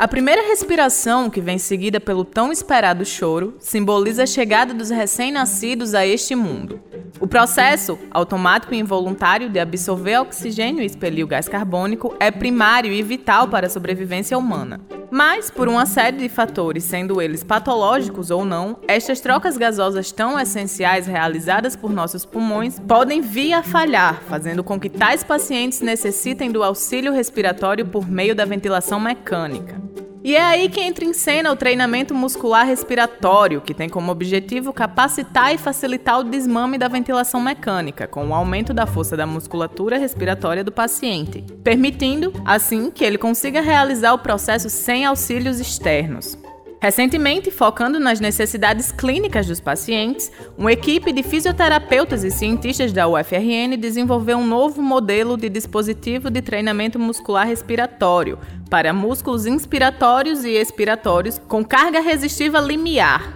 A 0.00 0.08
primeira 0.08 0.48
respiração, 0.48 1.28
que 1.28 1.42
vem 1.42 1.58
seguida 1.58 2.00
pelo 2.00 2.24
tão 2.24 2.50
esperado 2.50 3.04
choro, 3.04 3.56
simboliza 3.58 4.22
a 4.22 4.26
chegada 4.26 4.72
dos 4.72 4.88
recém-nascidos 4.88 5.94
a 5.94 6.06
este 6.06 6.34
mundo. 6.34 6.80
O 7.20 7.26
processo, 7.26 7.98
automático 8.10 8.72
e 8.72 8.78
involuntário 8.78 9.50
de 9.50 9.58
absorver 9.58 10.16
oxigênio 10.16 10.82
e 10.82 10.86
expelir 10.86 11.22
o 11.22 11.28
gás 11.28 11.50
carbônico, 11.50 12.16
é 12.18 12.30
primário 12.30 12.90
e 12.90 13.02
vital 13.02 13.48
para 13.48 13.66
a 13.66 13.70
sobrevivência 13.70 14.38
humana. 14.38 14.80
Mas, 15.10 15.50
por 15.50 15.68
uma 15.68 15.86
série 15.86 16.18
de 16.18 16.28
fatores, 16.28 16.84
sendo 16.84 17.20
eles 17.20 17.42
patológicos 17.42 18.30
ou 18.30 18.44
não, 18.44 18.78
estas 18.86 19.20
trocas 19.20 19.56
gasosas 19.56 20.12
tão 20.12 20.38
essenciais 20.38 21.06
realizadas 21.06 21.74
por 21.74 21.92
nossos 21.92 22.24
pulmões 22.24 22.78
podem 22.78 23.20
vir 23.20 23.52
a 23.52 23.62
falhar, 23.62 24.22
fazendo 24.28 24.62
com 24.62 24.78
que 24.78 24.88
tais 24.88 25.24
pacientes 25.24 25.80
necessitem 25.80 26.52
do 26.52 26.62
auxílio 26.62 27.12
respiratório 27.12 27.86
por 27.86 28.08
meio 28.08 28.34
da 28.34 28.44
ventilação 28.44 29.00
mecânica. 29.00 29.80
E 30.22 30.36
é 30.36 30.42
aí 30.42 30.68
que 30.68 30.80
entra 30.80 31.04
em 31.04 31.14
cena 31.14 31.50
o 31.50 31.56
treinamento 31.56 32.14
muscular 32.14 32.66
respiratório, 32.66 33.60
que 33.62 33.72
tem 33.72 33.88
como 33.88 34.12
objetivo 34.12 34.72
capacitar 34.72 35.54
e 35.54 35.58
facilitar 35.58 36.20
o 36.20 36.24
desmame 36.24 36.76
da 36.76 36.88
ventilação 36.88 37.40
mecânica, 37.40 38.06
com 38.06 38.28
o 38.28 38.34
aumento 38.34 38.74
da 38.74 38.86
força 38.86 39.16
da 39.16 39.26
musculatura 39.26 39.96
respiratória 39.96 40.62
do 40.62 40.70
paciente, 40.70 41.42
permitindo, 41.64 42.32
assim, 42.44 42.90
que 42.90 43.02
ele 43.02 43.16
consiga 43.16 43.62
realizar 43.62 44.12
o 44.12 44.18
processo 44.18 44.68
sem 44.68 45.06
auxílios 45.06 45.58
externos. 45.58 46.36
Recentemente, 46.80 47.50
focando 47.50 48.00
nas 48.00 48.20
necessidades 48.20 48.90
clínicas 48.90 49.46
dos 49.46 49.60
pacientes, 49.60 50.32
uma 50.56 50.72
equipe 50.72 51.12
de 51.12 51.22
fisioterapeutas 51.22 52.24
e 52.24 52.30
cientistas 52.30 52.90
da 52.90 53.06
UFRN 53.06 53.76
desenvolveu 53.78 54.38
um 54.38 54.46
novo 54.46 54.80
modelo 54.80 55.36
de 55.36 55.50
dispositivo 55.50 56.30
de 56.30 56.40
treinamento 56.40 56.98
muscular 56.98 57.46
respiratório 57.46 58.38
para 58.70 58.94
músculos 58.94 59.44
inspiratórios 59.44 60.42
e 60.42 60.52
expiratórios 60.52 61.38
com 61.38 61.62
carga 61.62 62.00
resistiva 62.00 62.58
limiar. 62.58 63.30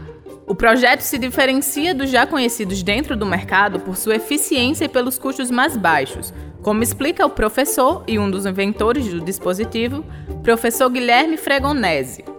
O 0.47 0.55
projeto 0.55 1.01
se 1.01 1.19
diferencia 1.19 1.95
dos 1.95 2.11
já 2.11 2.27
conhecidos 2.27 2.83
dentro 2.83 3.15
do 3.15 3.27
mercado 3.27 3.79
por 3.81 3.99
sua 3.99 4.17
eficiência 4.17 4.87
e 4.87 4.89
pelos 4.89 5.19
custos 5.19 5.51
mais 5.51 5.77
baixos, 5.77 6.33
como 6.63 6.83
explica 6.83 7.27
o 7.27 7.31
professor 7.31 8.05
e 8.07 8.19
um 8.19 8.31
dos 8.31 8.47
inventores 8.47 9.07
do 9.07 9.21
dispositivo, 9.21 10.03
professor 10.43 10.89
Guilherme 10.89 11.37
Fregonese. 11.37 12.34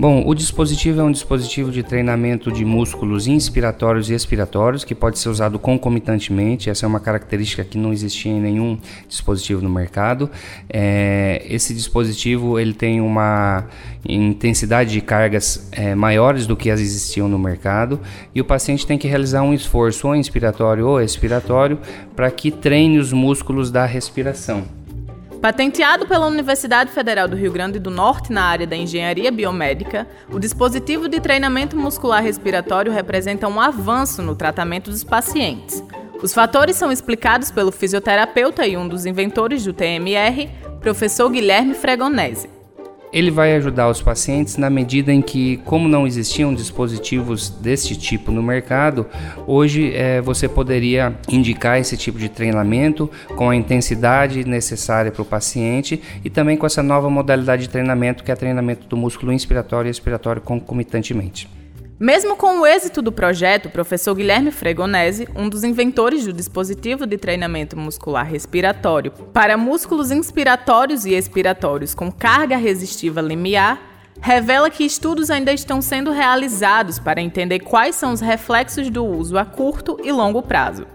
Bom, 0.00 0.22
o 0.26 0.34
dispositivo 0.34 0.98
é 0.98 1.04
um 1.04 1.12
dispositivo 1.12 1.70
de 1.70 1.82
treinamento 1.82 2.50
de 2.50 2.64
músculos 2.64 3.26
inspiratórios 3.26 4.08
e 4.08 4.14
expiratórios 4.14 4.82
que 4.82 4.94
pode 4.94 5.18
ser 5.18 5.28
usado 5.28 5.58
concomitantemente. 5.58 6.70
Essa 6.70 6.86
é 6.86 6.88
uma 6.88 7.00
característica 7.00 7.62
que 7.62 7.76
não 7.76 7.92
existia 7.92 8.32
em 8.32 8.40
nenhum 8.40 8.78
dispositivo 9.06 9.60
no 9.60 9.68
mercado. 9.68 10.30
É, 10.70 11.44
esse 11.46 11.74
dispositivo 11.74 12.58
ele 12.58 12.72
tem 12.72 12.98
uma 12.98 13.66
intensidade 14.08 14.90
de 14.90 15.02
cargas 15.02 15.68
é, 15.70 15.94
maiores 15.94 16.46
do 16.46 16.56
que 16.56 16.70
as 16.70 16.80
existiam 16.80 17.28
no 17.28 17.38
mercado 17.38 18.00
e 18.34 18.40
o 18.40 18.44
paciente 18.46 18.86
tem 18.86 18.96
que 18.96 19.06
realizar 19.06 19.42
um 19.42 19.52
esforço 19.52 20.08
ou 20.08 20.16
inspiratório 20.16 20.86
ou 20.86 20.98
expiratório 20.98 21.78
para 22.16 22.30
que 22.30 22.50
treine 22.50 22.98
os 22.98 23.12
músculos 23.12 23.70
da 23.70 23.84
respiração. 23.84 24.79
Patenteado 25.40 26.06
pela 26.06 26.26
Universidade 26.26 26.92
Federal 26.92 27.26
do 27.26 27.34
Rio 27.34 27.50
Grande 27.50 27.78
do 27.78 27.90
Norte 27.90 28.30
na 28.30 28.44
área 28.44 28.66
da 28.66 28.76
engenharia 28.76 29.32
biomédica, 29.32 30.06
o 30.30 30.38
dispositivo 30.38 31.08
de 31.08 31.18
treinamento 31.18 31.74
muscular 31.78 32.22
respiratório 32.22 32.92
representa 32.92 33.48
um 33.48 33.58
avanço 33.58 34.20
no 34.20 34.36
tratamento 34.36 34.90
dos 34.90 35.02
pacientes. 35.02 35.82
Os 36.22 36.34
fatores 36.34 36.76
são 36.76 36.92
explicados 36.92 37.50
pelo 37.50 37.72
fisioterapeuta 37.72 38.66
e 38.66 38.76
um 38.76 38.86
dos 38.86 39.06
inventores 39.06 39.64
do 39.64 39.72
TMR, 39.72 40.50
professor 40.82 41.30
Guilherme 41.30 41.72
Fregonese. 41.72 42.59
Ele 43.12 43.30
vai 43.30 43.56
ajudar 43.56 43.88
os 43.88 44.00
pacientes 44.00 44.56
na 44.56 44.70
medida 44.70 45.12
em 45.12 45.20
que, 45.20 45.56
como 45.58 45.88
não 45.88 46.06
existiam 46.06 46.54
dispositivos 46.54 47.50
deste 47.50 47.96
tipo 47.96 48.30
no 48.30 48.42
mercado, 48.42 49.06
hoje 49.46 49.92
é, 49.94 50.20
você 50.20 50.48
poderia 50.48 51.14
indicar 51.28 51.80
esse 51.80 51.96
tipo 51.96 52.18
de 52.18 52.28
treinamento 52.28 53.10
com 53.36 53.50
a 53.50 53.56
intensidade 53.56 54.44
necessária 54.44 55.10
para 55.10 55.22
o 55.22 55.24
paciente 55.24 56.00
e 56.24 56.30
também 56.30 56.56
com 56.56 56.66
essa 56.66 56.82
nova 56.82 57.10
modalidade 57.10 57.62
de 57.62 57.68
treinamento 57.68 58.22
que 58.22 58.30
é 58.30 58.36
treinamento 58.36 58.86
do 58.86 58.96
músculo 58.96 59.32
inspiratório 59.32 59.88
e 59.88 59.90
expiratório 59.90 60.40
concomitantemente. 60.40 61.59
Mesmo 62.00 62.34
com 62.34 62.60
o 62.60 62.66
êxito 62.66 63.02
do 63.02 63.12
projeto, 63.12 63.66
o 63.66 63.70
professor 63.70 64.14
Guilherme 64.14 64.50
Fregonese, 64.50 65.28
um 65.36 65.50
dos 65.50 65.62
inventores 65.64 66.24
do 66.24 66.32
dispositivo 66.32 67.04
de 67.04 67.18
treinamento 67.18 67.76
muscular 67.76 68.26
respiratório 68.26 69.12
para 69.34 69.58
músculos 69.58 70.10
inspiratórios 70.10 71.04
e 71.04 71.12
expiratórios 71.12 71.92
com 71.92 72.10
carga 72.10 72.56
resistiva 72.56 73.20
limiar, 73.20 73.78
revela 74.18 74.70
que 74.70 74.82
estudos 74.82 75.30
ainda 75.30 75.52
estão 75.52 75.82
sendo 75.82 76.10
realizados 76.10 76.98
para 76.98 77.20
entender 77.20 77.58
quais 77.58 77.96
são 77.96 78.14
os 78.14 78.22
reflexos 78.22 78.88
do 78.88 79.04
uso 79.04 79.36
a 79.36 79.44
curto 79.44 79.98
e 80.02 80.10
longo 80.10 80.40
prazo. 80.40 80.86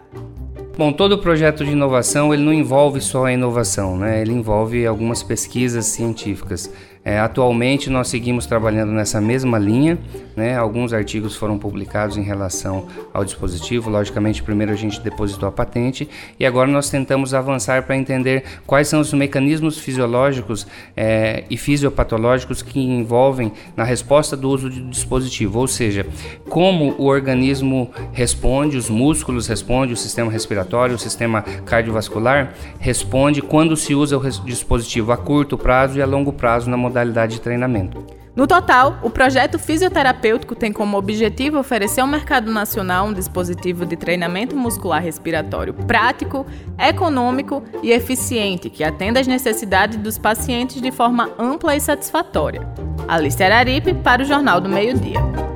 Bom, 0.76 0.92
todo 0.92 1.20
projeto 1.20 1.64
de 1.64 1.72
inovação 1.72 2.34
ele 2.34 2.44
não 2.44 2.52
envolve 2.52 3.00
só 3.00 3.26
a 3.26 3.32
inovação, 3.32 3.96
né? 3.96 4.24
ele 4.24 4.34
envolve 4.34 4.88
algumas 4.88 5.22
pesquisas 5.22 5.86
científicas. 5.86 6.70
É, 7.04 7.20
atualmente 7.20 7.92
nós 7.92 8.08
seguimos 8.08 8.48
trabalhando 8.48 8.92
nessa 8.92 9.22
mesma 9.22 9.60
linha, 9.60 10.00
né? 10.36 10.58
alguns 10.58 10.94
artigos 10.94 11.36
foram 11.36 11.58
publicados 11.58 12.18
em 12.18 12.24
relação 12.24 12.88
ao 13.14 13.24
dispositivo. 13.24 13.90
Logicamente, 13.90 14.44
primeiro 14.44 14.72
a 14.72 14.76
gente 14.76 15.00
depositou 15.00 15.48
a 15.48 15.52
patente 15.52 16.08
e 16.40 16.46
agora 16.46 16.70
nós 16.70 16.90
tentamos 16.90 17.34
avançar 17.34 17.84
para 17.84 17.96
entender 17.96 18.44
quais 18.66 18.88
são 18.88 19.00
os 19.00 19.14
mecanismos 19.14 19.78
fisiológicos 19.78 20.68
é, 20.96 21.44
e 21.50 21.58
fisiopatológicos 21.58 22.62
que 22.62 22.80
envolvem 22.80 23.52
na 23.76 23.84
resposta 23.84 24.36
do 24.36 24.50
uso 24.50 24.70
do 24.70 24.90
dispositivo, 24.90 25.60
ou 25.60 25.68
seja, 25.68 26.06
como 26.50 26.96
o 26.98 27.06
organismo 27.06 27.92
responde, 28.12 28.78
os 28.78 28.90
músculos 28.90 29.48
respondem, 29.48 29.94
o 29.94 29.98
sistema 29.98 30.32
respiratório, 30.32 30.96
o 30.96 31.00
sistema 31.00 31.42
cardiovascular 31.42 32.54
responde 32.80 33.42
quando 33.42 33.76
se 33.76 33.96
usa 33.96 34.18
o 34.18 34.30
dispositivo 34.46 35.12
a 35.12 35.18
curto 35.18 35.58
prazo 35.58 35.98
e 35.98 36.02
a 36.02 36.06
longo 36.06 36.34
prazo 36.34 36.70
na 36.70 36.78
modalidade 36.78 37.06
modalidade 37.06 37.36
de 37.36 37.42
treinamento. 37.42 38.25
No 38.36 38.46
total, 38.46 39.00
o 39.02 39.10
projeto 39.10 39.58
fisioterapêutico 39.58 40.56
tem 40.56 40.74
como 40.74 40.98
objetivo 40.98 41.58
oferecer 41.58 42.02
ao 42.02 42.08
mercado 42.08 42.52
nacional 42.52 43.08
um 43.08 43.14
dispositivo 43.14 43.86
de 43.86 43.96
treinamento 43.96 44.58
muscular 44.58 45.02
respiratório 45.02 45.74
prático, 45.74 46.46
econômico 46.78 47.64
e 47.82 47.92
eficiente 47.92 48.70
que 48.70 48.84
atenda 48.84 49.22
às 49.22 49.28
necessidades 49.28 49.98
dos 49.98 50.18
pacientes 50.18 50.82
de 50.82 50.92
forma 50.92 51.32
ampla 51.40 51.78
e 51.78 51.80
satisfatória. 51.80 52.68
Alice 53.08 53.42
Araripe 53.42 53.94
para 53.94 54.22
o 54.22 54.26
Jornal 54.26 54.60
do 54.60 54.68
Meio-Dia. 54.68 55.55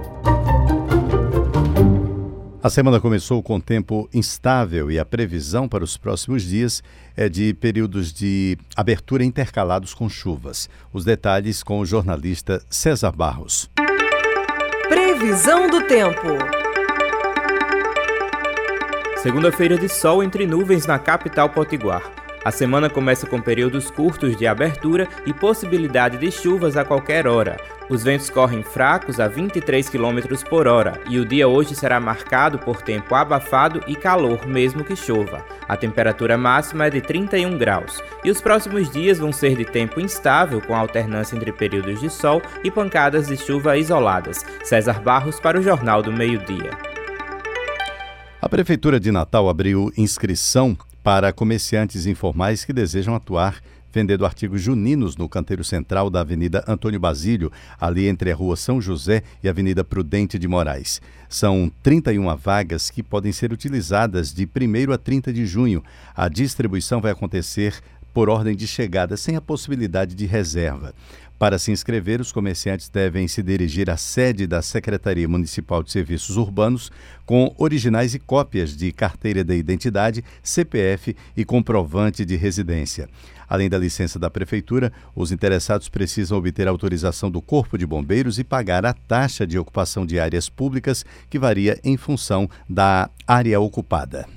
A 2.62 2.70
semana 2.70 3.00
começou 3.00 3.42
com 3.42 3.58
tempo 3.58 4.10
instável 4.14 4.92
e 4.92 5.00
a 5.00 5.06
previsão 5.06 5.66
para 5.66 5.82
os 5.82 5.96
próximos 5.96 6.44
dias 6.44 6.84
é 7.16 7.30
de 7.30 7.54
períodos 7.54 8.12
de 8.12 8.58
abertura 8.76 9.24
intercalados 9.24 9.94
com 9.94 10.10
chuvas. 10.10 10.70
Os 10.92 11.06
detalhes 11.06 11.64
com 11.64 11.80
o 11.80 11.86
jornalista 11.86 12.62
César 12.70 13.14
Barros. 13.14 13.72
Previsão 14.90 15.70
do 15.70 15.88
tempo. 15.88 16.38
Segunda-feira 19.24 19.78
de 19.78 19.88
sol 19.88 20.22
entre 20.22 20.46
nuvens 20.46 20.86
na 20.86 21.00
capital 21.00 21.50
potiguar. 21.50 22.19
A 22.50 22.52
semana 22.52 22.90
começa 22.90 23.28
com 23.28 23.40
períodos 23.40 23.92
curtos 23.92 24.36
de 24.36 24.48
abertura 24.48 25.08
e 25.24 25.32
possibilidade 25.32 26.18
de 26.18 26.32
chuvas 26.32 26.76
a 26.76 26.84
qualquer 26.84 27.28
hora. 27.28 27.58
Os 27.88 28.02
ventos 28.02 28.28
correm 28.28 28.64
fracos 28.64 29.20
a 29.20 29.28
23 29.28 29.88
km 29.88 30.20
por 30.50 30.66
hora 30.66 31.00
e 31.08 31.20
o 31.20 31.26
dia 31.26 31.48
hoje 31.48 31.76
será 31.76 32.00
marcado 32.00 32.58
por 32.58 32.82
tempo 32.82 33.14
abafado 33.14 33.84
e 33.86 33.96
calor, 33.96 34.48
mesmo 34.48 34.84
que 34.84 34.96
chova. 34.96 35.46
A 35.68 35.78
temperatura 35.78 36.40
máxima 36.40 36.88
é 36.88 36.90
de 36.90 37.02
31 37.02 37.56
graus 37.56 38.02
e 38.24 38.32
os 38.32 38.42
próximos 38.42 38.90
dias 38.90 39.20
vão 39.20 39.32
ser 39.32 39.56
de 39.56 39.66
tempo 39.66 40.00
instável, 40.00 40.60
com 40.60 40.76
alternância 40.76 41.36
entre 41.36 41.52
períodos 41.52 42.02
de 42.02 42.10
sol 42.10 42.42
e 42.64 42.72
pancadas 42.72 43.28
de 43.28 43.38
chuva 43.38 43.78
isoladas. 43.78 44.44
César 44.64 45.00
Barros 45.02 45.40
para 45.40 45.60
o 45.60 45.62
Jornal 45.62 46.02
do 46.02 46.12
Meio-Dia. 46.12 46.72
A 48.42 48.50
Prefeitura 48.50 49.00
de 49.00 49.12
Natal 49.12 49.48
abriu 49.48 49.92
inscrição 49.96 50.76
para 51.04 51.34
comerciantes 51.34 52.06
informais 52.06 52.66
que 52.66 52.74
desejam 52.74 53.16
atuar 53.16 53.62
vendendo 53.92 54.26
artigos 54.26 54.62
juninos 54.62 55.18
no 55.18 55.28
canteiro 55.28 55.64
central 55.64 56.10
da 56.10 56.22
Avenida 56.22 56.64
Antônio 56.68 57.00
Basílio, 57.00 57.52
ali 57.80 58.08
entre 58.08 58.32
a 58.32 58.36
Rua 58.36 58.56
São 58.56 58.82
José 58.82 59.24
e 59.44 59.48
a 59.48 59.52
Avenida 59.52 59.84
Prudente 59.84 60.38
de 60.38 60.48
Moraes. 60.48 61.02
São 61.28 61.72
31 61.84 62.36
vagas 62.36 62.90
que 62.90 63.04
podem 63.04 63.32
ser 63.32 63.52
utilizadas 63.52 64.34
de 64.34 64.46
1 64.46 64.94
a 64.94 64.98
30 64.98 65.34
de 65.34 65.46
junho. 65.46 65.84
A 66.16 66.28
distribuição 66.28 67.02
vai 67.02 67.12
acontecer 67.12 67.82
por 68.20 68.30
ordem 68.30 68.54
de 68.54 68.68
chegada, 68.68 69.16
sem 69.16 69.38
a 69.38 69.42
possibilidade 69.42 70.14
de 70.14 70.26
reserva. 70.26 70.94
Para 71.38 71.58
se 71.58 71.72
inscrever, 71.72 72.20
os 72.20 72.34
comerciantes 72.34 72.90
devem 72.90 73.30
se 73.30 73.42
dirigir 73.42 73.90
à 73.90 73.96
sede 73.96 74.46
da 74.46 74.62
Secretaria 74.62 75.26
Municipal 75.26 75.82
de 75.82 75.90
Serviços 75.90 76.36
Urbanos 76.36 76.92
com 77.26 77.56
originais 77.58 78.14
e 78.14 78.20
cópias 78.20 78.76
de 78.76 78.92
carteira 78.92 79.42
de 79.42 79.56
identidade, 79.56 80.22
CPF 80.44 81.16
e 81.38 81.46
comprovante 81.46 82.26
de 82.26 82.36
residência. 82.36 83.08
Além 83.48 83.70
da 83.70 83.78
licença 83.78 84.20
da 84.20 84.30
Prefeitura, 84.30 84.92
os 85.16 85.32
interessados 85.32 85.88
precisam 85.88 86.38
obter 86.38 86.68
autorização 86.68 87.32
do 87.32 87.42
Corpo 87.42 87.78
de 87.78 87.86
Bombeiros 87.86 88.38
e 88.38 88.44
pagar 88.44 88.86
a 88.86 88.92
taxa 88.92 89.48
de 89.48 89.58
ocupação 89.58 90.06
de 90.06 90.20
áreas 90.20 90.50
públicas, 90.50 91.06
que 91.30 91.40
varia 91.40 91.80
em 91.86 91.96
função 91.96 92.50
da 92.70 93.10
área 93.26 93.62
ocupada. 93.62 94.28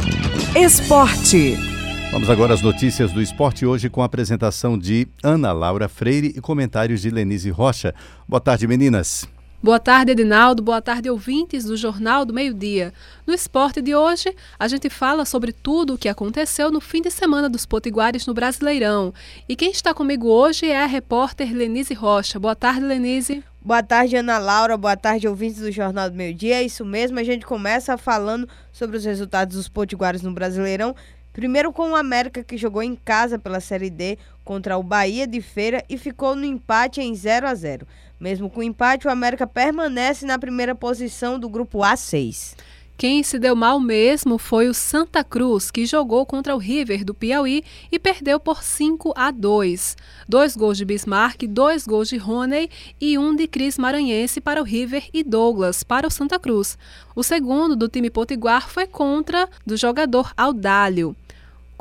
Esporte. 0.54 1.71
Vamos 2.12 2.28
agora 2.28 2.52
às 2.52 2.60
notícias 2.60 3.10
do 3.10 3.22
esporte 3.22 3.64
hoje 3.64 3.88
com 3.88 4.02
a 4.02 4.04
apresentação 4.04 4.76
de 4.76 5.08
Ana 5.22 5.50
Laura 5.50 5.88
Freire 5.88 6.34
e 6.36 6.42
comentários 6.42 7.00
de 7.00 7.08
Lenise 7.08 7.48
Rocha. 7.48 7.94
Boa 8.28 8.38
tarde, 8.38 8.68
meninas. 8.68 9.26
Boa 9.62 9.80
tarde, 9.80 10.12
Edinaldo. 10.12 10.62
Boa 10.62 10.82
tarde, 10.82 11.08
ouvintes 11.08 11.64
do 11.64 11.74
Jornal 11.74 12.26
do 12.26 12.34
Meio 12.34 12.52
Dia. 12.52 12.92
No 13.26 13.32
esporte 13.32 13.80
de 13.80 13.94
hoje, 13.94 14.36
a 14.58 14.68
gente 14.68 14.90
fala 14.90 15.24
sobre 15.24 15.54
tudo 15.54 15.94
o 15.94 15.98
que 15.98 16.06
aconteceu 16.06 16.70
no 16.70 16.82
fim 16.82 17.00
de 17.00 17.10
semana 17.10 17.48
dos 17.48 17.64
Potiguares 17.64 18.26
no 18.26 18.34
Brasileirão. 18.34 19.14
E 19.48 19.56
quem 19.56 19.70
está 19.70 19.94
comigo 19.94 20.28
hoje 20.28 20.66
é 20.66 20.82
a 20.82 20.86
repórter 20.86 21.50
Lenise 21.50 21.94
Rocha. 21.94 22.38
Boa 22.38 22.54
tarde, 22.54 22.84
Lenise. 22.84 23.42
Boa 23.58 23.82
tarde, 23.82 24.16
Ana 24.16 24.36
Laura. 24.36 24.76
Boa 24.76 24.98
tarde, 24.98 25.26
ouvintes 25.26 25.60
do 25.60 25.72
Jornal 25.72 26.10
do 26.10 26.16
Meio 26.16 26.34
Dia. 26.34 26.56
É 26.56 26.62
isso 26.62 26.84
mesmo, 26.84 27.18
a 27.18 27.24
gente 27.24 27.46
começa 27.46 27.96
falando 27.96 28.46
sobre 28.70 28.98
os 28.98 29.04
resultados 29.06 29.56
dos 29.56 29.66
Potiguares 29.66 30.20
no 30.20 30.34
Brasileirão. 30.34 30.94
Primeiro 31.32 31.72
com 31.72 31.90
o 31.90 31.96
América 31.96 32.44
que 32.44 32.56
jogou 32.56 32.82
em 32.82 32.94
casa 32.94 33.38
pela 33.38 33.60
Série 33.60 33.88
D 33.88 34.18
contra 34.44 34.76
o 34.76 34.82
Bahia 34.82 35.26
de 35.26 35.40
Feira 35.40 35.82
e 35.88 35.96
ficou 35.96 36.36
no 36.36 36.44
empate 36.44 37.00
em 37.00 37.14
0 37.14 37.46
a 37.46 37.54
0. 37.54 37.86
Mesmo 38.20 38.50
com 38.50 38.60
o 38.60 38.62
empate, 38.62 39.06
o 39.06 39.10
América 39.10 39.46
permanece 39.46 40.26
na 40.26 40.38
primeira 40.38 40.74
posição 40.74 41.38
do 41.38 41.48
grupo 41.48 41.78
A6. 41.78 42.54
Quem 42.96 43.24
se 43.24 43.36
deu 43.36 43.56
mal 43.56 43.80
mesmo 43.80 44.38
foi 44.38 44.68
o 44.68 44.74
Santa 44.74 45.24
Cruz, 45.24 45.72
que 45.72 45.84
jogou 45.86 46.24
contra 46.24 46.54
o 46.54 46.58
River 46.58 47.04
do 47.04 47.12
Piauí 47.12 47.64
e 47.90 47.98
perdeu 47.98 48.38
por 48.38 48.62
5 48.62 49.12
a 49.16 49.32
2. 49.32 49.96
Dois 50.28 50.54
gols 50.54 50.78
de 50.78 50.84
Bismarck, 50.84 51.42
dois 51.48 51.84
gols 51.84 52.10
de 52.10 52.16
Rony 52.16 52.70
e 53.00 53.18
um 53.18 53.34
de 53.34 53.48
Cris 53.48 53.76
Maranhense 53.76 54.40
para 54.40 54.60
o 54.60 54.64
River 54.64 55.08
e 55.12 55.24
Douglas 55.24 55.82
para 55.82 56.06
o 56.06 56.10
Santa 56.12 56.38
Cruz. 56.38 56.78
O 57.16 57.24
segundo 57.24 57.74
do 57.74 57.88
time 57.88 58.08
potiguar 58.08 58.68
foi 58.68 58.86
contra 58.86 59.48
do 59.66 59.76
jogador 59.76 60.32
Audálio. 60.36 61.16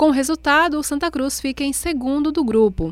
Com 0.01 0.07
o 0.07 0.11
resultado, 0.11 0.79
o 0.79 0.83
Santa 0.83 1.11
Cruz 1.11 1.39
fica 1.39 1.63
em 1.63 1.71
segundo 1.71 2.31
do 2.31 2.43
grupo. 2.43 2.91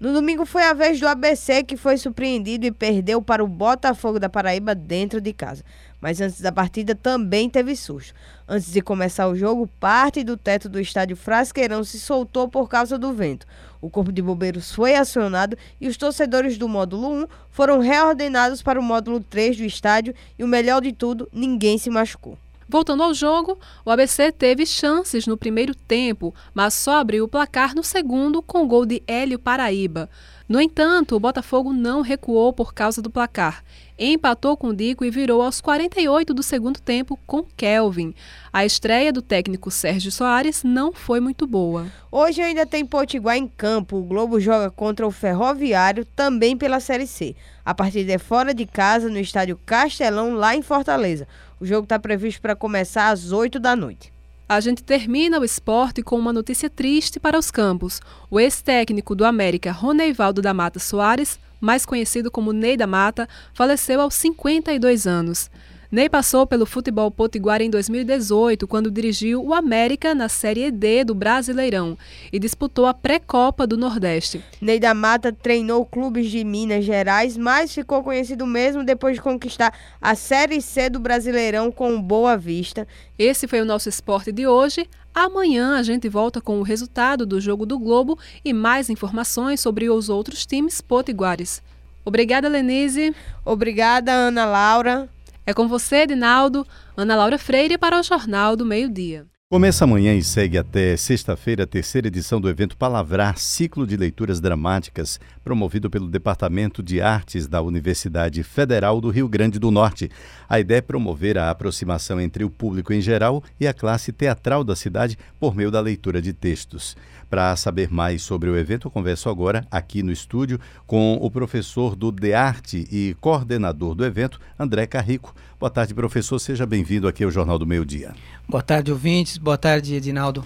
No 0.00 0.10
domingo 0.10 0.46
foi 0.46 0.62
a 0.62 0.72
vez 0.72 0.98
do 0.98 1.06
ABC 1.06 1.62
que 1.62 1.76
foi 1.76 1.98
surpreendido 1.98 2.64
e 2.64 2.72
perdeu 2.72 3.20
para 3.20 3.44
o 3.44 3.46
Botafogo 3.46 4.18
da 4.18 4.30
Paraíba 4.30 4.74
dentro 4.74 5.20
de 5.20 5.34
casa. 5.34 5.62
Mas 6.00 6.18
antes 6.18 6.40
da 6.40 6.50
partida 6.50 6.94
também 6.94 7.50
teve 7.50 7.76
susto. 7.76 8.14
Antes 8.48 8.72
de 8.72 8.80
começar 8.80 9.28
o 9.28 9.36
jogo, 9.36 9.66
parte 9.78 10.24
do 10.24 10.34
teto 10.34 10.66
do 10.66 10.80
estádio 10.80 11.14
Frasqueirão 11.14 11.84
se 11.84 12.00
soltou 12.00 12.48
por 12.48 12.70
causa 12.70 12.96
do 12.96 13.12
vento. 13.12 13.46
O 13.78 13.90
corpo 13.90 14.10
de 14.10 14.22
bombeiros 14.22 14.72
foi 14.72 14.94
acionado 14.94 15.58
e 15.78 15.86
os 15.86 15.98
torcedores 15.98 16.56
do 16.56 16.66
módulo 16.66 17.24
1 17.24 17.26
foram 17.50 17.80
reordenados 17.80 18.62
para 18.62 18.80
o 18.80 18.82
módulo 18.82 19.20
3 19.20 19.58
do 19.58 19.64
estádio 19.64 20.14
e 20.38 20.42
o 20.42 20.48
melhor 20.48 20.80
de 20.80 20.94
tudo, 20.94 21.28
ninguém 21.30 21.76
se 21.76 21.90
machucou. 21.90 22.38
Voltando 22.68 23.02
ao 23.02 23.14
jogo, 23.14 23.58
o 23.84 23.90
ABC 23.90 24.32
teve 24.32 24.66
chances 24.66 25.26
no 25.26 25.36
primeiro 25.36 25.74
tempo, 25.74 26.34
mas 26.52 26.74
só 26.74 26.98
abriu 26.98 27.24
o 27.24 27.28
placar 27.28 27.74
no 27.74 27.84
segundo 27.84 28.42
com 28.42 28.66
gol 28.66 28.84
de 28.84 29.02
Hélio 29.06 29.38
Paraíba. 29.38 30.10
No 30.48 30.60
entanto, 30.60 31.16
o 31.16 31.20
Botafogo 31.20 31.72
não 31.72 32.02
recuou 32.02 32.52
por 32.52 32.72
causa 32.72 33.02
do 33.02 33.10
placar. 33.10 33.64
Empatou 33.98 34.56
com 34.56 34.68
o 34.68 34.74
Dico 34.74 35.04
e 35.04 35.10
virou 35.10 35.42
aos 35.42 35.60
48 35.60 36.32
do 36.32 36.42
segundo 36.42 36.78
tempo 36.80 37.18
com 37.26 37.42
Kelvin. 37.56 38.14
A 38.52 38.64
estreia 38.64 39.12
do 39.12 39.22
técnico 39.22 39.70
Sérgio 39.70 40.12
Soares 40.12 40.62
não 40.62 40.92
foi 40.92 41.18
muito 41.18 41.46
boa. 41.46 41.86
Hoje 42.12 42.42
ainda 42.42 42.64
tem 42.64 42.86
Potiguar 42.86 43.36
em 43.36 43.48
campo. 43.48 43.96
O 43.96 44.04
Globo 44.04 44.38
joga 44.38 44.70
contra 44.70 45.06
o 45.06 45.10
Ferroviário, 45.10 46.04
também 46.04 46.56
pela 46.56 46.78
Série 46.78 47.06
C. 47.06 47.34
A 47.64 47.74
partida 47.74 48.12
é 48.12 48.18
fora 48.18 48.54
de 48.54 48.66
casa, 48.66 49.08
no 49.08 49.18
estádio 49.18 49.58
Castelão, 49.66 50.34
lá 50.34 50.54
em 50.54 50.62
Fortaleza. 50.62 51.26
O 51.58 51.64
jogo 51.64 51.84
está 51.84 51.98
previsto 51.98 52.40
para 52.40 52.54
começar 52.54 53.08
às 53.08 53.32
8 53.32 53.58
da 53.58 53.74
noite. 53.74 54.12
A 54.48 54.60
gente 54.60 54.84
termina 54.84 55.40
o 55.40 55.44
esporte 55.44 56.02
com 56.02 56.16
uma 56.16 56.32
notícia 56.32 56.70
triste 56.70 57.18
para 57.18 57.38
os 57.38 57.50
campos. 57.50 58.00
O 58.30 58.38
ex-técnico 58.38 59.14
do 59.14 59.24
América, 59.24 59.72
Roneivaldo 59.72 60.40
da 60.42 60.54
Mata 60.54 60.78
Soares, 60.78 61.38
mais 61.60 61.86
conhecido 61.86 62.30
como 62.30 62.52
Ney 62.52 62.76
da 62.76 62.86
Mata, 62.86 63.28
faleceu 63.54 64.00
aos 64.00 64.14
52 64.14 65.06
anos. 65.06 65.50
Ney 65.90 66.08
passou 66.08 66.46
pelo 66.46 66.66
futebol 66.66 67.10
potiguar 67.10 67.62
em 67.62 67.70
2018, 67.70 68.66
quando 68.66 68.90
dirigiu 68.90 69.44
o 69.44 69.54
América 69.54 70.14
na 70.14 70.28
Série 70.28 70.70
D 70.70 71.04
do 71.04 71.14
Brasileirão 71.14 71.96
e 72.32 72.38
disputou 72.40 72.86
a 72.86 72.94
pré-copa 72.94 73.66
do 73.66 73.76
Nordeste. 73.76 74.42
Ney 74.60 74.80
da 74.80 74.92
Mata 74.92 75.32
treinou 75.32 75.86
clubes 75.86 76.28
de 76.28 76.42
Minas 76.42 76.84
Gerais, 76.84 77.36
mas 77.36 77.72
ficou 77.72 78.02
conhecido 78.02 78.44
mesmo 78.46 78.82
depois 78.82 79.14
de 79.14 79.22
conquistar 79.22 79.72
a 80.00 80.16
Série 80.16 80.60
C 80.60 80.90
do 80.90 80.98
Brasileirão 80.98 81.70
com 81.70 82.02
Boa 82.02 82.36
Vista. 82.36 82.86
Esse 83.16 83.46
foi 83.46 83.60
o 83.60 83.64
nosso 83.64 83.88
esporte 83.88 84.32
de 84.32 84.46
hoje. 84.46 84.88
Amanhã 85.14 85.78
a 85.78 85.82
gente 85.82 86.08
volta 86.08 86.40
com 86.40 86.58
o 86.58 86.62
resultado 86.62 87.24
do 87.24 87.40
jogo 87.40 87.64
do 87.64 87.78
Globo 87.78 88.18
e 88.44 88.52
mais 88.52 88.90
informações 88.90 89.60
sobre 89.60 89.88
os 89.88 90.08
outros 90.08 90.44
times 90.44 90.80
potiguares. 90.80 91.62
Obrigada, 92.04 92.48
Lenise. 92.48 93.14
Obrigada, 93.44 94.12
Ana 94.12 94.44
Laura. 94.44 95.15
É 95.46 95.54
com 95.54 95.68
você, 95.68 95.98
Edinaldo, 95.98 96.66
Ana 96.96 97.14
Laura 97.14 97.38
Freire 97.38 97.78
para 97.78 98.00
o 98.00 98.02
Jornal 98.02 98.56
do 98.56 98.66
Meio 98.66 98.90
Dia. 98.90 99.28
Começa 99.48 99.84
amanhã 99.84 100.12
e 100.12 100.24
segue 100.24 100.58
até 100.58 100.96
sexta-feira 100.96 101.62
a 101.62 101.66
terceira 101.68 102.08
edição 102.08 102.40
do 102.40 102.50
evento 102.50 102.76
Palavrar, 102.76 103.38
ciclo 103.38 103.86
de 103.86 103.96
leituras 103.96 104.40
dramáticas, 104.40 105.20
promovido 105.44 105.88
pelo 105.88 106.08
Departamento 106.08 106.82
de 106.82 107.00
Artes 107.00 107.46
da 107.46 107.62
Universidade 107.62 108.42
Federal 108.42 109.00
do 109.00 109.08
Rio 109.08 109.28
Grande 109.28 109.60
do 109.60 109.70
Norte. 109.70 110.10
A 110.48 110.58
ideia 110.58 110.78
é 110.78 110.82
promover 110.82 111.38
a 111.38 111.48
aproximação 111.48 112.20
entre 112.20 112.42
o 112.42 112.50
público 112.50 112.92
em 112.92 113.00
geral 113.00 113.40
e 113.60 113.68
a 113.68 113.72
classe 113.72 114.10
teatral 114.10 114.64
da 114.64 114.74
cidade 114.74 115.16
por 115.38 115.54
meio 115.54 115.70
da 115.70 115.80
leitura 115.80 116.20
de 116.20 116.32
textos. 116.32 116.96
Para 117.30 117.54
saber 117.54 117.88
mais 117.88 118.22
sobre 118.22 118.50
o 118.50 118.56
evento, 118.56 118.88
eu 118.88 118.90
converso 118.90 119.28
agora 119.28 119.64
aqui 119.70 120.02
no 120.02 120.10
estúdio 120.10 120.58
com 120.88 121.18
o 121.20 121.30
professor 121.30 121.94
do 121.94 122.10
De 122.10 122.34
Arte 122.34 122.86
e 122.90 123.16
coordenador 123.20 123.94
do 123.94 124.04
evento, 124.04 124.40
André 124.58 124.88
Carrico. 124.88 125.32
Boa 125.58 125.70
tarde, 125.70 125.94
professor. 125.94 126.38
Seja 126.38 126.66
bem-vindo 126.66 127.08
aqui 127.08 127.24
ao 127.24 127.30
Jornal 127.30 127.58
do 127.58 127.66
Meio 127.66 127.84
Dia. 127.84 128.14
Boa 128.48 128.62
tarde, 128.62 128.92
ouvintes. 128.92 129.38
Boa 129.38 129.56
tarde, 129.56 129.94
Edinaldo. 129.94 130.44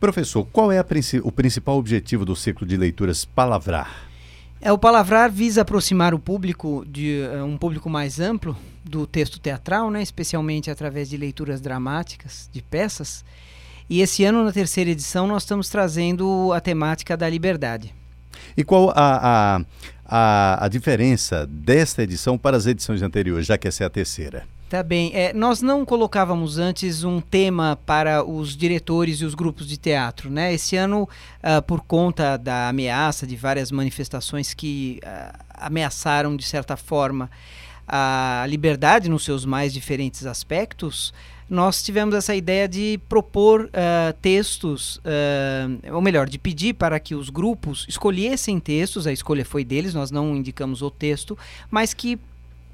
Professor, 0.00 0.44
qual 0.46 0.70
é 0.70 0.80
o 1.22 1.32
principal 1.32 1.78
objetivo 1.78 2.24
do 2.24 2.36
ciclo 2.36 2.66
de 2.66 2.76
leituras 2.76 3.24
Palavrar? 3.24 4.08
É, 4.60 4.72
o 4.72 4.78
Palavrar 4.78 5.30
visa 5.30 5.62
aproximar 5.62 6.14
o 6.14 6.18
público 6.18 6.84
de 6.88 7.22
uh, 7.32 7.44
um 7.44 7.56
público 7.56 7.88
mais 7.90 8.18
amplo 8.20 8.56
do 8.84 9.06
texto 9.06 9.38
teatral, 9.38 9.90
né, 9.90 10.02
especialmente 10.02 10.70
através 10.70 11.08
de 11.08 11.16
leituras 11.16 11.60
dramáticas 11.60 12.48
de 12.52 12.62
peças 12.62 13.24
e 13.88 14.00
esse 14.00 14.24
ano, 14.24 14.44
na 14.44 14.50
terceira 14.50 14.90
edição, 14.90 15.28
nós 15.28 15.44
estamos 15.44 15.68
trazendo 15.68 16.52
a 16.52 16.60
temática 16.60 17.16
da 17.16 17.28
liberdade. 17.28 17.94
E 18.56 18.64
qual 18.64 18.90
a, 18.90 18.94
a, 18.96 19.60
a, 20.04 20.64
a 20.64 20.68
diferença 20.68 21.46
desta 21.46 22.02
edição 22.02 22.36
para 22.38 22.56
as 22.56 22.66
edições 22.66 23.02
anteriores, 23.02 23.46
já 23.46 23.58
que 23.58 23.68
essa 23.68 23.84
é 23.84 23.86
a 23.86 23.90
terceira? 23.90 24.44
Tá 24.68 24.82
bem. 24.82 25.12
É, 25.14 25.32
nós 25.32 25.62
não 25.62 25.84
colocávamos 25.84 26.58
antes 26.58 27.04
um 27.04 27.20
tema 27.20 27.78
para 27.86 28.24
os 28.24 28.56
diretores 28.56 29.20
e 29.20 29.24
os 29.24 29.32
grupos 29.32 29.64
de 29.68 29.76
teatro, 29.76 30.28
né? 30.28 30.52
Esse 30.52 30.76
ano, 30.76 31.02
uh, 31.04 31.62
por 31.62 31.82
conta 31.82 32.36
da 32.36 32.68
ameaça 32.68 33.24
de 33.28 33.36
várias 33.36 33.70
manifestações 33.70 34.52
que 34.54 34.98
uh, 35.04 35.38
ameaçaram, 35.54 36.36
de 36.36 36.44
certa 36.44 36.76
forma, 36.76 37.30
a 37.86 38.44
liberdade 38.48 39.08
nos 39.08 39.24
seus 39.24 39.44
mais 39.44 39.72
diferentes 39.72 40.26
aspectos, 40.26 41.14
nós 41.48 41.82
tivemos 41.82 42.14
essa 42.14 42.34
ideia 42.34 42.68
de 42.68 43.00
propor 43.08 43.66
uh, 43.66 44.12
textos, 44.20 44.96
uh, 44.96 45.94
ou 45.94 46.02
melhor, 46.02 46.28
de 46.28 46.38
pedir 46.38 46.74
para 46.74 46.98
que 46.98 47.14
os 47.14 47.30
grupos 47.30 47.86
escolhessem 47.88 48.58
textos, 48.58 49.06
a 49.06 49.12
escolha 49.12 49.44
foi 49.44 49.64
deles, 49.64 49.94
nós 49.94 50.10
não 50.10 50.34
indicamos 50.34 50.82
o 50.82 50.90
texto, 50.90 51.38
mas 51.70 51.94
que 51.94 52.18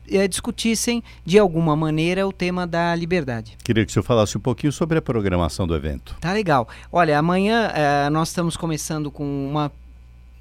eh, 0.09 0.27
discutissem 0.27 1.03
de 1.25 1.39
alguma 1.39 1.77
maneira 1.77 2.27
o 2.27 2.33
tema 2.33 2.67
da 2.67 2.95
liberdade. 2.95 3.57
Queria 3.63 3.85
que 3.85 3.91
o 3.91 3.93
senhor 3.93 4.03
falasse 4.03 4.37
um 4.37 4.41
pouquinho 4.41 4.73
sobre 4.73 4.99
a 4.99 5.03
programação 5.03 5.67
do 5.67 5.77
evento. 5.77 6.17
Tá 6.21 6.33
legal. 6.33 6.69
Olha, 6.91 7.19
amanhã 7.19 7.71
nós 8.11 8.29
estamos 8.29 8.57
começando 8.57 9.11
com 9.11 9.49
uma 9.49 9.71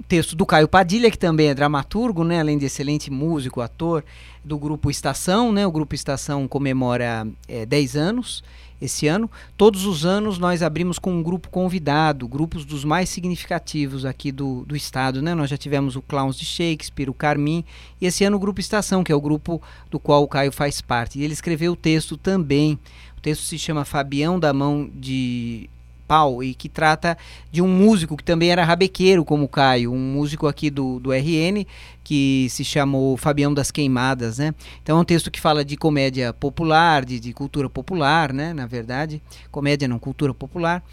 texto 0.01 0.35
do 0.35 0.45
Caio 0.45 0.67
Padilha, 0.67 1.11
que 1.11 1.17
também 1.17 1.49
é 1.49 1.53
dramaturgo, 1.53 2.23
né, 2.23 2.39
além 2.39 2.57
de 2.57 2.65
excelente 2.65 3.11
músico, 3.11 3.61
ator, 3.61 4.03
do 4.43 4.57
grupo 4.57 4.89
Estação. 4.89 5.51
Né, 5.51 5.65
o 5.65 5.71
grupo 5.71 5.95
Estação 5.95 6.47
comemora 6.47 7.27
é, 7.47 7.65
10 7.65 7.95
anos 7.95 8.43
esse 8.81 9.07
ano. 9.07 9.29
Todos 9.55 9.85
os 9.85 10.05
anos 10.05 10.39
nós 10.39 10.63
abrimos 10.63 10.97
com 10.97 11.13
um 11.13 11.21
grupo 11.21 11.49
convidado, 11.49 12.27
grupos 12.27 12.65
dos 12.65 12.83
mais 12.83 13.09
significativos 13.09 14.05
aqui 14.05 14.31
do, 14.31 14.65
do 14.65 14.75
estado. 14.75 15.21
Né? 15.21 15.35
Nós 15.35 15.49
já 15.49 15.57
tivemos 15.57 15.95
o 15.95 16.01
Clowns 16.01 16.35
de 16.35 16.45
Shakespeare, 16.45 17.09
o 17.09 17.13
Carmim, 17.13 17.63
e 17.99 18.07
esse 18.07 18.23
ano 18.23 18.37
o 18.37 18.39
Grupo 18.39 18.59
Estação, 18.59 19.03
que 19.03 19.11
é 19.11 19.15
o 19.15 19.21
grupo 19.21 19.61
do 19.89 19.99
qual 19.99 20.23
o 20.23 20.27
Caio 20.27 20.51
faz 20.51 20.81
parte. 20.81 21.19
E 21.19 21.23
ele 21.23 21.33
escreveu 21.33 21.73
o 21.73 21.75
texto 21.75 22.17
também. 22.17 22.79
O 23.17 23.21
texto 23.21 23.43
se 23.43 23.59
chama 23.59 23.85
Fabião 23.85 24.39
da 24.39 24.51
Mão 24.51 24.89
de 24.91 25.69
Pau 26.11 26.43
e 26.43 26.53
que 26.53 26.67
trata 26.67 27.17
de 27.49 27.61
um 27.61 27.69
músico 27.69 28.17
que 28.17 28.23
também 28.25 28.51
era 28.51 28.65
rabequeiro, 28.65 29.23
como 29.23 29.45
o 29.45 29.47
Caio, 29.47 29.93
um 29.93 29.97
músico 29.97 30.45
aqui 30.45 30.69
do, 30.69 30.99
do 30.99 31.13
RN, 31.13 31.65
que 32.03 32.47
se 32.49 32.65
chamou 32.65 33.15
Fabião 33.15 33.53
das 33.53 33.71
Queimadas, 33.71 34.37
né? 34.37 34.53
Então 34.83 34.97
é 34.97 34.99
um 34.99 35.05
texto 35.05 35.31
que 35.31 35.39
fala 35.39 35.63
de 35.63 35.77
comédia 35.77 36.33
popular, 36.33 37.05
de, 37.05 37.17
de 37.17 37.31
cultura 37.31 37.69
popular, 37.69 38.33
né? 38.33 38.51
Na 38.51 38.67
verdade, 38.67 39.21
comédia 39.49 39.87
não, 39.87 39.97
cultura 39.97 40.33
popular, 40.33 40.83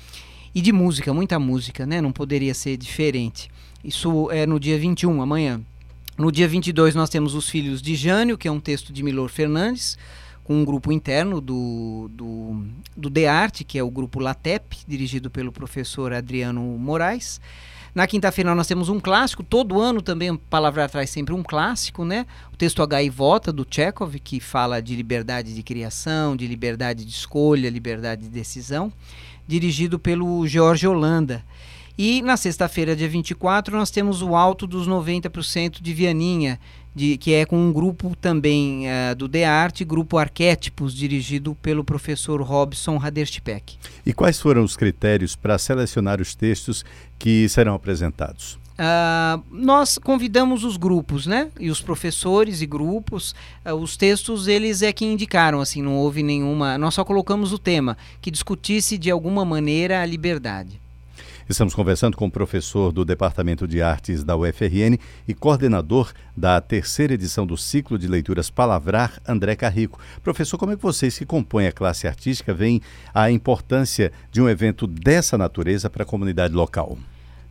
e 0.54 0.60
de 0.60 0.70
música, 0.70 1.12
muita 1.12 1.36
música, 1.36 1.84
né? 1.84 2.00
Não 2.00 2.12
poderia 2.12 2.54
ser 2.54 2.76
diferente. 2.76 3.50
Isso 3.82 4.30
é 4.30 4.46
no 4.46 4.60
dia 4.60 4.78
21, 4.78 5.20
amanhã. 5.20 5.60
No 6.16 6.30
dia 6.30 6.46
22 6.46 6.94
nós 6.94 7.10
temos 7.10 7.34
Os 7.34 7.48
Filhos 7.48 7.82
de 7.82 7.96
Jânio, 7.96 8.38
que 8.38 8.46
é 8.46 8.52
um 8.52 8.60
texto 8.60 8.92
de 8.92 9.02
Milor 9.02 9.30
Fernandes, 9.30 9.98
com 10.48 10.54
um 10.54 10.64
grupo 10.64 10.90
interno 10.90 11.42
do, 11.42 12.08
do, 12.10 12.64
do 12.96 13.10
DEARTE, 13.10 13.64
que 13.64 13.78
é 13.78 13.82
o 13.82 13.90
grupo 13.90 14.18
LATEP, 14.18 14.78
dirigido 14.88 15.30
pelo 15.30 15.52
professor 15.52 16.10
Adriano 16.10 16.62
Moraes. 16.62 17.38
Na 17.94 18.06
quinta-feira 18.06 18.54
nós 18.54 18.66
temos 18.66 18.88
um 18.88 18.98
clássico, 18.98 19.42
todo 19.42 19.78
ano 19.78 20.00
também 20.00 20.34
Palavra 20.34 20.88
traz 20.88 21.10
sempre 21.10 21.34
um 21.34 21.42
clássico, 21.42 22.02
né? 22.02 22.24
O 22.50 22.56
texto 22.56 22.82
H 22.82 23.02
e 23.02 23.10
Vota, 23.10 23.52
do 23.52 23.66
Chekhov, 23.68 24.18
que 24.20 24.40
fala 24.40 24.80
de 24.80 24.96
liberdade 24.96 25.54
de 25.54 25.62
criação, 25.62 26.34
de 26.34 26.46
liberdade 26.46 27.04
de 27.04 27.10
escolha, 27.10 27.68
liberdade 27.68 28.22
de 28.22 28.30
decisão, 28.30 28.90
dirigido 29.46 29.98
pelo 29.98 30.46
George 30.46 30.88
Holanda. 30.88 31.44
E 31.98 32.22
na 32.22 32.36
sexta-feira, 32.36 32.94
dia 32.94 33.08
24, 33.08 33.76
nós 33.76 33.90
temos 33.90 34.22
o 34.22 34.36
Alto 34.36 34.68
dos 34.68 34.88
90% 34.88 35.82
de 35.82 35.92
Vianinha, 35.92 36.60
de, 36.94 37.16
que 37.16 37.32
é 37.32 37.44
com 37.44 37.56
um 37.56 37.72
grupo 37.72 38.16
também 38.20 38.86
uh, 38.86 39.14
do 39.14 39.28
The 39.28 39.44
Art, 39.44 39.82
grupo 39.84 40.18
Arquétipos, 40.18 40.94
dirigido 40.94 41.54
pelo 41.56 41.84
professor 41.84 42.40
Robson 42.42 42.98
Haderstpeck. 43.02 43.76
E 44.04 44.12
quais 44.12 44.40
foram 44.40 44.64
os 44.64 44.76
critérios 44.76 45.36
para 45.36 45.58
selecionar 45.58 46.20
os 46.20 46.34
textos 46.34 46.84
que 47.18 47.48
serão 47.48 47.74
apresentados? 47.74 48.58
Uh, 48.78 49.42
nós 49.50 49.98
convidamos 49.98 50.62
os 50.62 50.76
grupos, 50.76 51.26
né? 51.26 51.50
E 51.58 51.68
os 51.68 51.80
professores 51.80 52.62
e 52.62 52.66
grupos, 52.66 53.34
uh, 53.66 53.74
os 53.74 53.96
textos 53.96 54.46
eles 54.46 54.82
é 54.82 54.92
que 54.92 55.04
indicaram, 55.04 55.60
assim, 55.60 55.82
não 55.82 55.96
houve 55.96 56.22
nenhuma. 56.22 56.78
Nós 56.78 56.94
só 56.94 57.04
colocamos 57.04 57.52
o 57.52 57.58
tema 57.58 57.98
que 58.20 58.30
discutisse 58.30 58.96
de 58.96 59.10
alguma 59.10 59.44
maneira 59.44 60.00
a 60.00 60.06
liberdade. 60.06 60.80
Estamos 61.48 61.74
conversando 61.74 62.14
com 62.14 62.26
o 62.26 62.30
professor 62.30 62.92
do 62.92 63.06
Departamento 63.06 63.66
de 63.66 63.80
Artes 63.80 64.22
da 64.22 64.36
UFRN 64.36 64.98
e 65.26 65.32
coordenador 65.32 66.12
da 66.36 66.60
terceira 66.60 67.14
edição 67.14 67.46
do 67.46 67.56
ciclo 67.56 67.98
de 67.98 68.06
leituras 68.06 68.50
Palavrar, 68.50 69.18
André 69.26 69.56
Carrico. 69.56 69.98
Professor, 70.22 70.58
como 70.58 70.72
é 70.72 70.76
que 70.76 70.82
vocês 70.82 71.16
que 71.16 71.24
compõem 71.24 71.66
a 71.66 71.72
classe 71.72 72.06
artística 72.06 72.52
veem 72.52 72.82
a 73.14 73.30
importância 73.30 74.12
de 74.30 74.42
um 74.42 74.48
evento 74.48 74.86
dessa 74.86 75.38
natureza 75.38 75.88
para 75.88 76.02
a 76.02 76.06
comunidade 76.06 76.52
local? 76.52 76.98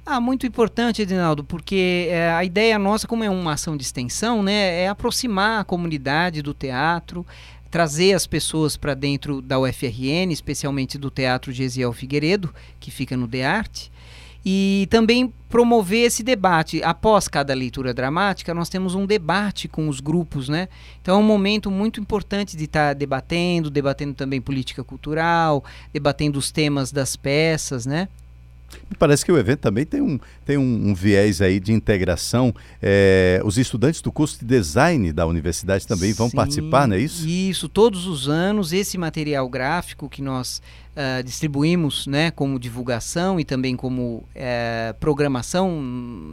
Ah, 0.06 0.22
muito 0.22 0.48
importante, 0.48 1.02
Edinaldo, 1.02 1.44
porque 1.44 2.08
é, 2.10 2.32
a 2.32 2.42
ideia 2.46 2.80
nossa, 2.80 3.06
como 3.06 3.26
é 3.26 3.30
uma 3.30 3.52
ação 3.54 3.76
de 3.76 3.84
extensão, 3.84 4.42
né, 4.42 4.84
é 4.84 4.88
aproximar 4.88 5.60
a 5.60 5.64
comunidade 5.66 6.42
do 6.42 6.54
teatro, 6.54 7.26
trazer 7.70 8.14
as 8.14 8.26
pessoas 8.26 8.78
para 8.78 8.94
dentro 8.94 9.42
da 9.42 9.60
UFRN, 9.60 10.32
especialmente 10.32 10.98
do 10.98 11.10
Teatro 11.10 11.52
Gesiel 11.52 11.94
Figueiredo, 11.94 12.54
que 12.80 12.92
fica 12.92 13.16
no 13.18 13.28
De 13.28 13.42
Arte, 13.42 13.92
e 14.46 14.88
também 14.90 15.34
promover 15.50 16.06
esse 16.06 16.24
debate. 16.24 16.82
Após 16.82 17.28
cada 17.28 17.54
leitura 17.54 17.94
dramática, 17.94 18.54
nós 18.54 18.70
temos 18.70 18.96
um 18.96 19.06
debate 19.06 19.68
com 19.68 19.90
os 19.90 20.00
grupos, 20.00 20.48
né? 20.48 20.70
Então 21.02 21.18
é 21.18 21.20
um 21.20 21.24
momento 21.24 21.70
muito 21.70 22.00
importante 22.00 22.56
de 22.56 22.64
estar 22.64 22.90
tá 22.90 22.94
debatendo, 22.94 23.70
debatendo 23.70 24.14
também 24.14 24.40
política 24.40 24.84
cultural, 24.84 25.64
debatendo 25.92 26.40
os 26.40 26.52
temas 26.52 26.92
das 26.92 27.16
peças, 27.16 27.86
né? 27.86 28.08
Me 28.90 28.96
parece 28.98 29.26
que 29.26 29.32
o 29.32 29.38
evento 29.38 29.60
também 29.60 29.86
tem 29.86 30.02
um, 30.02 30.20
tem 30.46 30.58
um, 30.58 30.90
um 30.90 30.94
viés 30.94 31.42
aí 31.42 31.60
de 31.60 31.72
integração. 31.72 32.54
É, 32.82 33.42
os 33.44 33.58
estudantes 33.58 34.02
do 34.02 34.12
curso 34.12 34.40
de 34.40 34.46
design 34.46 35.12
da 35.14 35.26
universidade 35.26 35.86
também 35.88 36.14
vão 36.14 36.30
participar, 36.30 36.88
não 36.88 36.96
é 36.96 37.00
isso? 37.00 37.28
Isso, 37.28 37.70
todos 37.70 38.08
os 38.08 38.28
anos, 38.28 38.74
esse 38.74 38.98
material 38.98 39.48
gráfico 39.50 40.10
que 40.10 40.22
nós 40.22 40.62
uh, 40.98 41.24
distribuímos 41.24 42.08
né, 42.08 42.32
como 42.32 42.60
divulgação 42.60 43.40
e 43.40 43.46
também 43.46 43.76
como 43.76 44.18
uh, 44.18 44.94
programação 45.00 45.82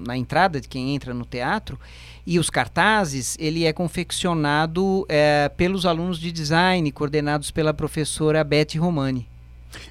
na 0.07 0.17
entrada 0.17 0.61
de 0.61 0.69
quem 0.69 0.95
entra 0.95 1.13
no 1.13 1.25
teatro, 1.25 1.79
e 2.27 2.39
os 2.39 2.49
cartazes, 2.49 3.37
ele 3.39 3.65
é 3.65 3.73
confeccionado 3.73 5.03
uh, 5.03 5.07
pelos 5.57 5.85
alunos 5.85 6.19
de 6.19 6.33
design, 6.33 6.91
coordenados 6.91 7.51
pela 7.51 7.75
professora 7.75 8.43
Beth 8.43 8.79
Romani. 8.79 9.34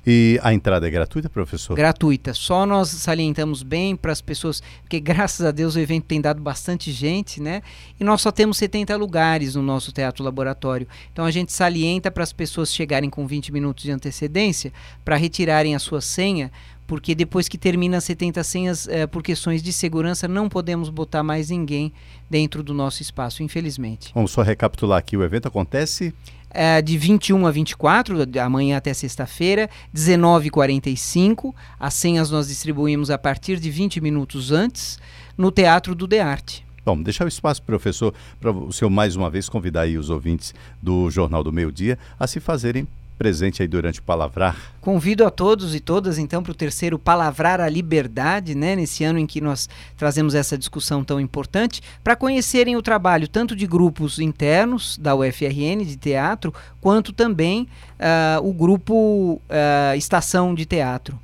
E 0.06 0.40
a 0.44 0.54
entrada 0.54 0.88
é 0.88 0.90
gratuita, 0.90 1.30
professor? 1.30 1.76
Gratuita. 1.76 2.34
Só 2.34 2.66
nós 2.66 2.90
salientamos 2.90 3.64
bem 3.64 3.96
para 3.96 4.12
as 4.12 4.22
pessoas, 4.22 4.62
porque 4.82 5.00
graças 5.00 5.46
a 5.46 5.52
Deus 5.52 5.76
o 5.76 5.80
evento 5.80 6.06
tem 6.06 6.22
dado 6.22 6.42
bastante 6.42 6.92
gente, 6.92 7.42
né? 7.42 7.62
E 8.00 8.04
nós 8.04 8.22
só 8.22 8.32
temos 8.32 8.58
70 8.58 8.96
lugares 8.96 9.56
no 9.56 9.62
nosso 9.62 9.92
teatro 9.92 10.24
laboratório. 10.24 10.88
Então 11.12 11.26
a 11.26 11.32
gente 11.32 11.52
salienta 11.52 12.12
para 12.12 12.24
as 12.24 12.34
pessoas 12.34 12.74
chegarem 12.74 13.10
com 13.10 13.26
20 13.26 13.52
minutos 13.52 13.84
de 13.84 13.92
antecedência 13.92 14.72
para 15.04 15.16
retirarem 15.16 15.76
a 15.76 15.80
sua 15.80 16.02
senha, 16.02 16.52
porque 16.86 17.16
depois 17.16 17.48
que 17.48 17.58
termina 17.58 17.98
as 17.98 18.04
70 18.04 18.44
senhas, 18.44 18.88
é, 18.88 19.08
por 19.08 19.24
questões 19.24 19.64
de 19.64 19.72
segurança, 19.72 20.28
não 20.28 20.50
podemos 20.50 20.90
botar 20.90 21.24
mais 21.24 21.50
ninguém 21.50 21.94
dentro 22.30 22.62
do 22.62 22.74
nosso 22.74 23.02
espaço, 23.02 23.42
infelizmente. 23.42 24.12
Vamos 24.14 24.32
só 24.32 24.42
recapitular 24.42 25.00
aqui: 25.00 25.16
o 25.16 25.24
evento 25.24 25.48
acontece 25.48 26.14
é, 26.54 26.82
de 26.82 26.98
21 26.98 27.48
a 27.48 27.52
24, 27.52 28.26
de 28.26 28.40
amanhã 28.40 28.78
até 28.78 28.94
sexta-feira, 28.94 29.70
19h45. 29.96 31.54
As 31.80 31.94
senhas 31.94 32.30
nós 32.30 32.48
distribuímos 32.48 33.10
a 33.10 33.18
partir 33.18 33.60
de 33.60 33.70
20 33.70 34.00
minutos 34.00 34.52
antes, 34.52 35.00
no 35.38 35.52
Teatro 35.52 35.96
do 35.96 36.08
De 36.08 36.20
Arte. 36.20 36.66
Bom, 36.86 37.02
deixar 37.02 37.26
o 37.26 37.30
espaço, 37.30 37.64
professor, 37.64 38.14
para 38.42 38.52
o 38.52 38.72
senhor 38.72 38.90
mais 38.90 39.16
uma 39.16 39.30
vez 39.30 39.48
convidar 39.48 39.88
os 39.88 40.10
ouvintes 40.10 40.54
do 40.82 41.10
Jornal 41.10 41.44
do 41.44 41.52
Meio 41.52 41.72
Dia 41.72 41.98
a 42.20 42.28
se 42.28 42.40
fazerem 42.40 42.88
presente 43.18 43.62
aí 43.62 43.68
durante 43.68 44.00
o 44.00 44.04
Palavrar. 44.04 44.58
Convido 44.82 45.26
a 45.26 45.30
todos 45.30 45.74
e 45.74 45.80
todas 45.80 46.18
então 46.18 46.44
para 46.44 46.52
o 46.52 46.56
terceiro 46.56 47.00
Palavrar 47.00 47.62
a 47.62 47.70
Liberdade, 47.70 48.56
né, 48.56 48.76
nesse 48.76 49.04
ano 49.04 49.20
em 49.20 49.26
que 49.26 49.40
nós 49.40 49.70
trazemos 49.98 50.36
essa 50.36 50.58
discussão 50.58 51.04
tão 51.04 51.20
importante, 51.20 51.82
para 52.04 52.16
conhecerem 52.16 52.76
o 52.76 52.82
trabalho 52.82 53.28
tanto 53.28 53.56
de 53.56 53.66
grupos 53.66 54.20
internos 54.20 54.98
da 54.98 55.16
UFRN 55.16 55.86
de 55.86 55.96
teatro, 55.96 56.54
quanto 56.82 57.14
também 57.14 57.68
uh, 58.00 58.48
o 58.48 58.54
grupo 58.54 59.42
uh, 59.50 59.96
Estação 59.96 60.54
de 60.54 60.66
Teatro. 60.66 61.20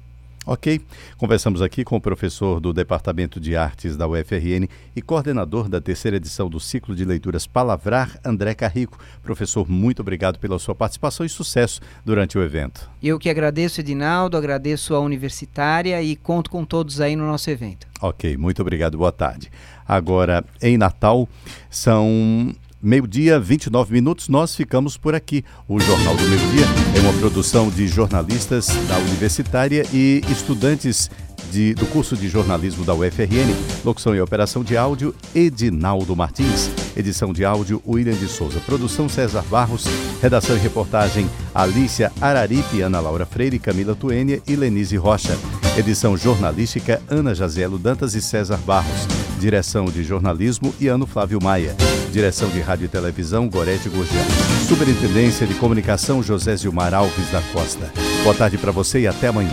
Ok, 0.51 0.81
conversamos 1.15 1.61
aqui 1.61 1.83
com 1.83 1.95
o 1.95 2.01
professor 2.01 2.59
do 2.59 2.73
Departamento 2.73 3.39
de 3.39 3.55
Artes 3.55 3.95
da 3.95 4.07
UFRN 4.07 4.67
e 4.95 4.99
coordenador 4.99 5.69
da 5.69 5.79
terceira 5.79 6.17
edição 6.17 6.49
do 6.49 6.59
ciclo 6.59 6.95
de 6.95 7.05
leituras 7.05 7.45
Palavrar, 7.45 8.19
André 8.25 8.55
Carrico. 8.55 8.97
Professor, 9.21 9.69
muito 9.69 9.99
obrigado 9.99 10.39
pela 10.39 10.57
sua 10.57 10.73
participação 10.73 11.23
e 11.23 11.29
sucesso 11.29 11.79
durante 12.03 12.35
o 12.35 12.41
evento. 12.41 12.89
Eu 12.99 13.19
que 13.19 13.29
agradeço, 13.29 13.79
Edinaldo, 13.79 14.35
agradeço 14.35 14.95
a 14.95 14.99
universitária 14.99 16.01
e 16.01 16.15
conto 16.15 16.49
com 16.49 16.65
todos 16.65 16.99
aí 16.99 17.15
no 17.15 17.27
nosso 17.27 17.47
evento. 17.51 17.85
Ok, 18.01 18.35
muito 18.35 18.59
obrigado, 18.63 18.97
boa 18.97 19.11
tarde. 19.11 19.51
Agora, 19.87 20.43
em 20.63 20.79
Natal, 20.79 21.29
são 21.69 22.55
meio-dia, 22.81 23.39
29 23.39 23.93
minutos, 23.93 24.27
nós 24.29 24.55
ficamos 24.55 24.97
por 24.97 25.13
aqui. 25.15 25.43
O 25.67 25.79
Jornal 25.79 26.15
do 26.15 26.23
Meio-Dia 26.23 26.65
é 26.95 26.99
uma 27.01 27.13
produção 27.19 27.69
de 27.69 27.87
jornalistas 27.87 28.67
da 28.87 28.97
Universitária 28.97 29.85
e 29.93 30.21
estudantes 30.29 31.09
de, 31.51 31.73
do 31.73 31.85
curso 31.87 32.15
de 32.15 32.27
jornalismo 32.27 32.85
da 32.85 32.93
UFRN. 32.93 33.53
Locução 33.83 34.15
e 34.15 34.21
operação 34.21 34.63
de 34.63 34.77
áudio, 34.77 35.13
Edinaldo 35.33 36.15
Martins. 36.15 36.69
Edição 36.95 37.33
de 37.33 37.43
áudio, 37.43 37.81
William 37.87 38.15
de 38.15 38.27
Souza. 38.27 38.59
Produção, 38.59 39.09
César 39.09 39.43
Barros. 39.49 39.85
Redação 40.21 40.55
e 40.55 40.59
reportagem, 40.59 41.29
Alícia 41.53 42.11
Araripe, 42.21 42.81
Ana 42.81 42.99
Laura 42.99 43.25
Freire, 43.25 43.59
Camila 43.59 43.95
Tuênia 43.95 44.41
e 44.47 44.55
Lenise 44.55 44.97
Rocha. 44.97 45.37
Edição 45.77 46.17
jornalística, 46.17 47.01
Ana 47.09 47.33
Jazielo 47.33 47.77
Dantas 47.77 48.15
e 48.15 48.21
César 48.21 48.57
Barros. 48.57 49.07
Direção 49.39 49.85
de 49.85 50.03
jornalismo, 50.03 50.73
Iano 50.79 51.05
Flávio 51.05 51.39
Maia. 51.41 51.75
Direção 52.09 52.49
de 52.49 52.59
Rádio 52.59 52.85
e 52.85 52.87
Televisão, 52.87 53.47
Gorete 53.47 53.87
Gorgian. 53.87 54.23
Superintendência 54.67 55.45
de 55.45 55.53
Comunicação, 55.53 56.23
José 56.23 56.55
Zilmar 56.55 56.93
Alves 56.93 57.31
da 57.31 57.41
Costa. 57.53 57.91
Boa 58.23 58.35
tarde 58.35 58.57
para 58.57 58.71
você 58.71 59.01
e 59.01 59.07
até 59.07 59.27
amanhã. 59.27 59.49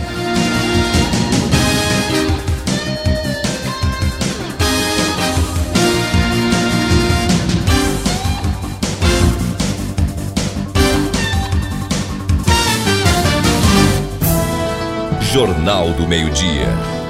Jornal 15.31 15.93
do 15.93 16.07
Meio-Dia. 16.07 17.06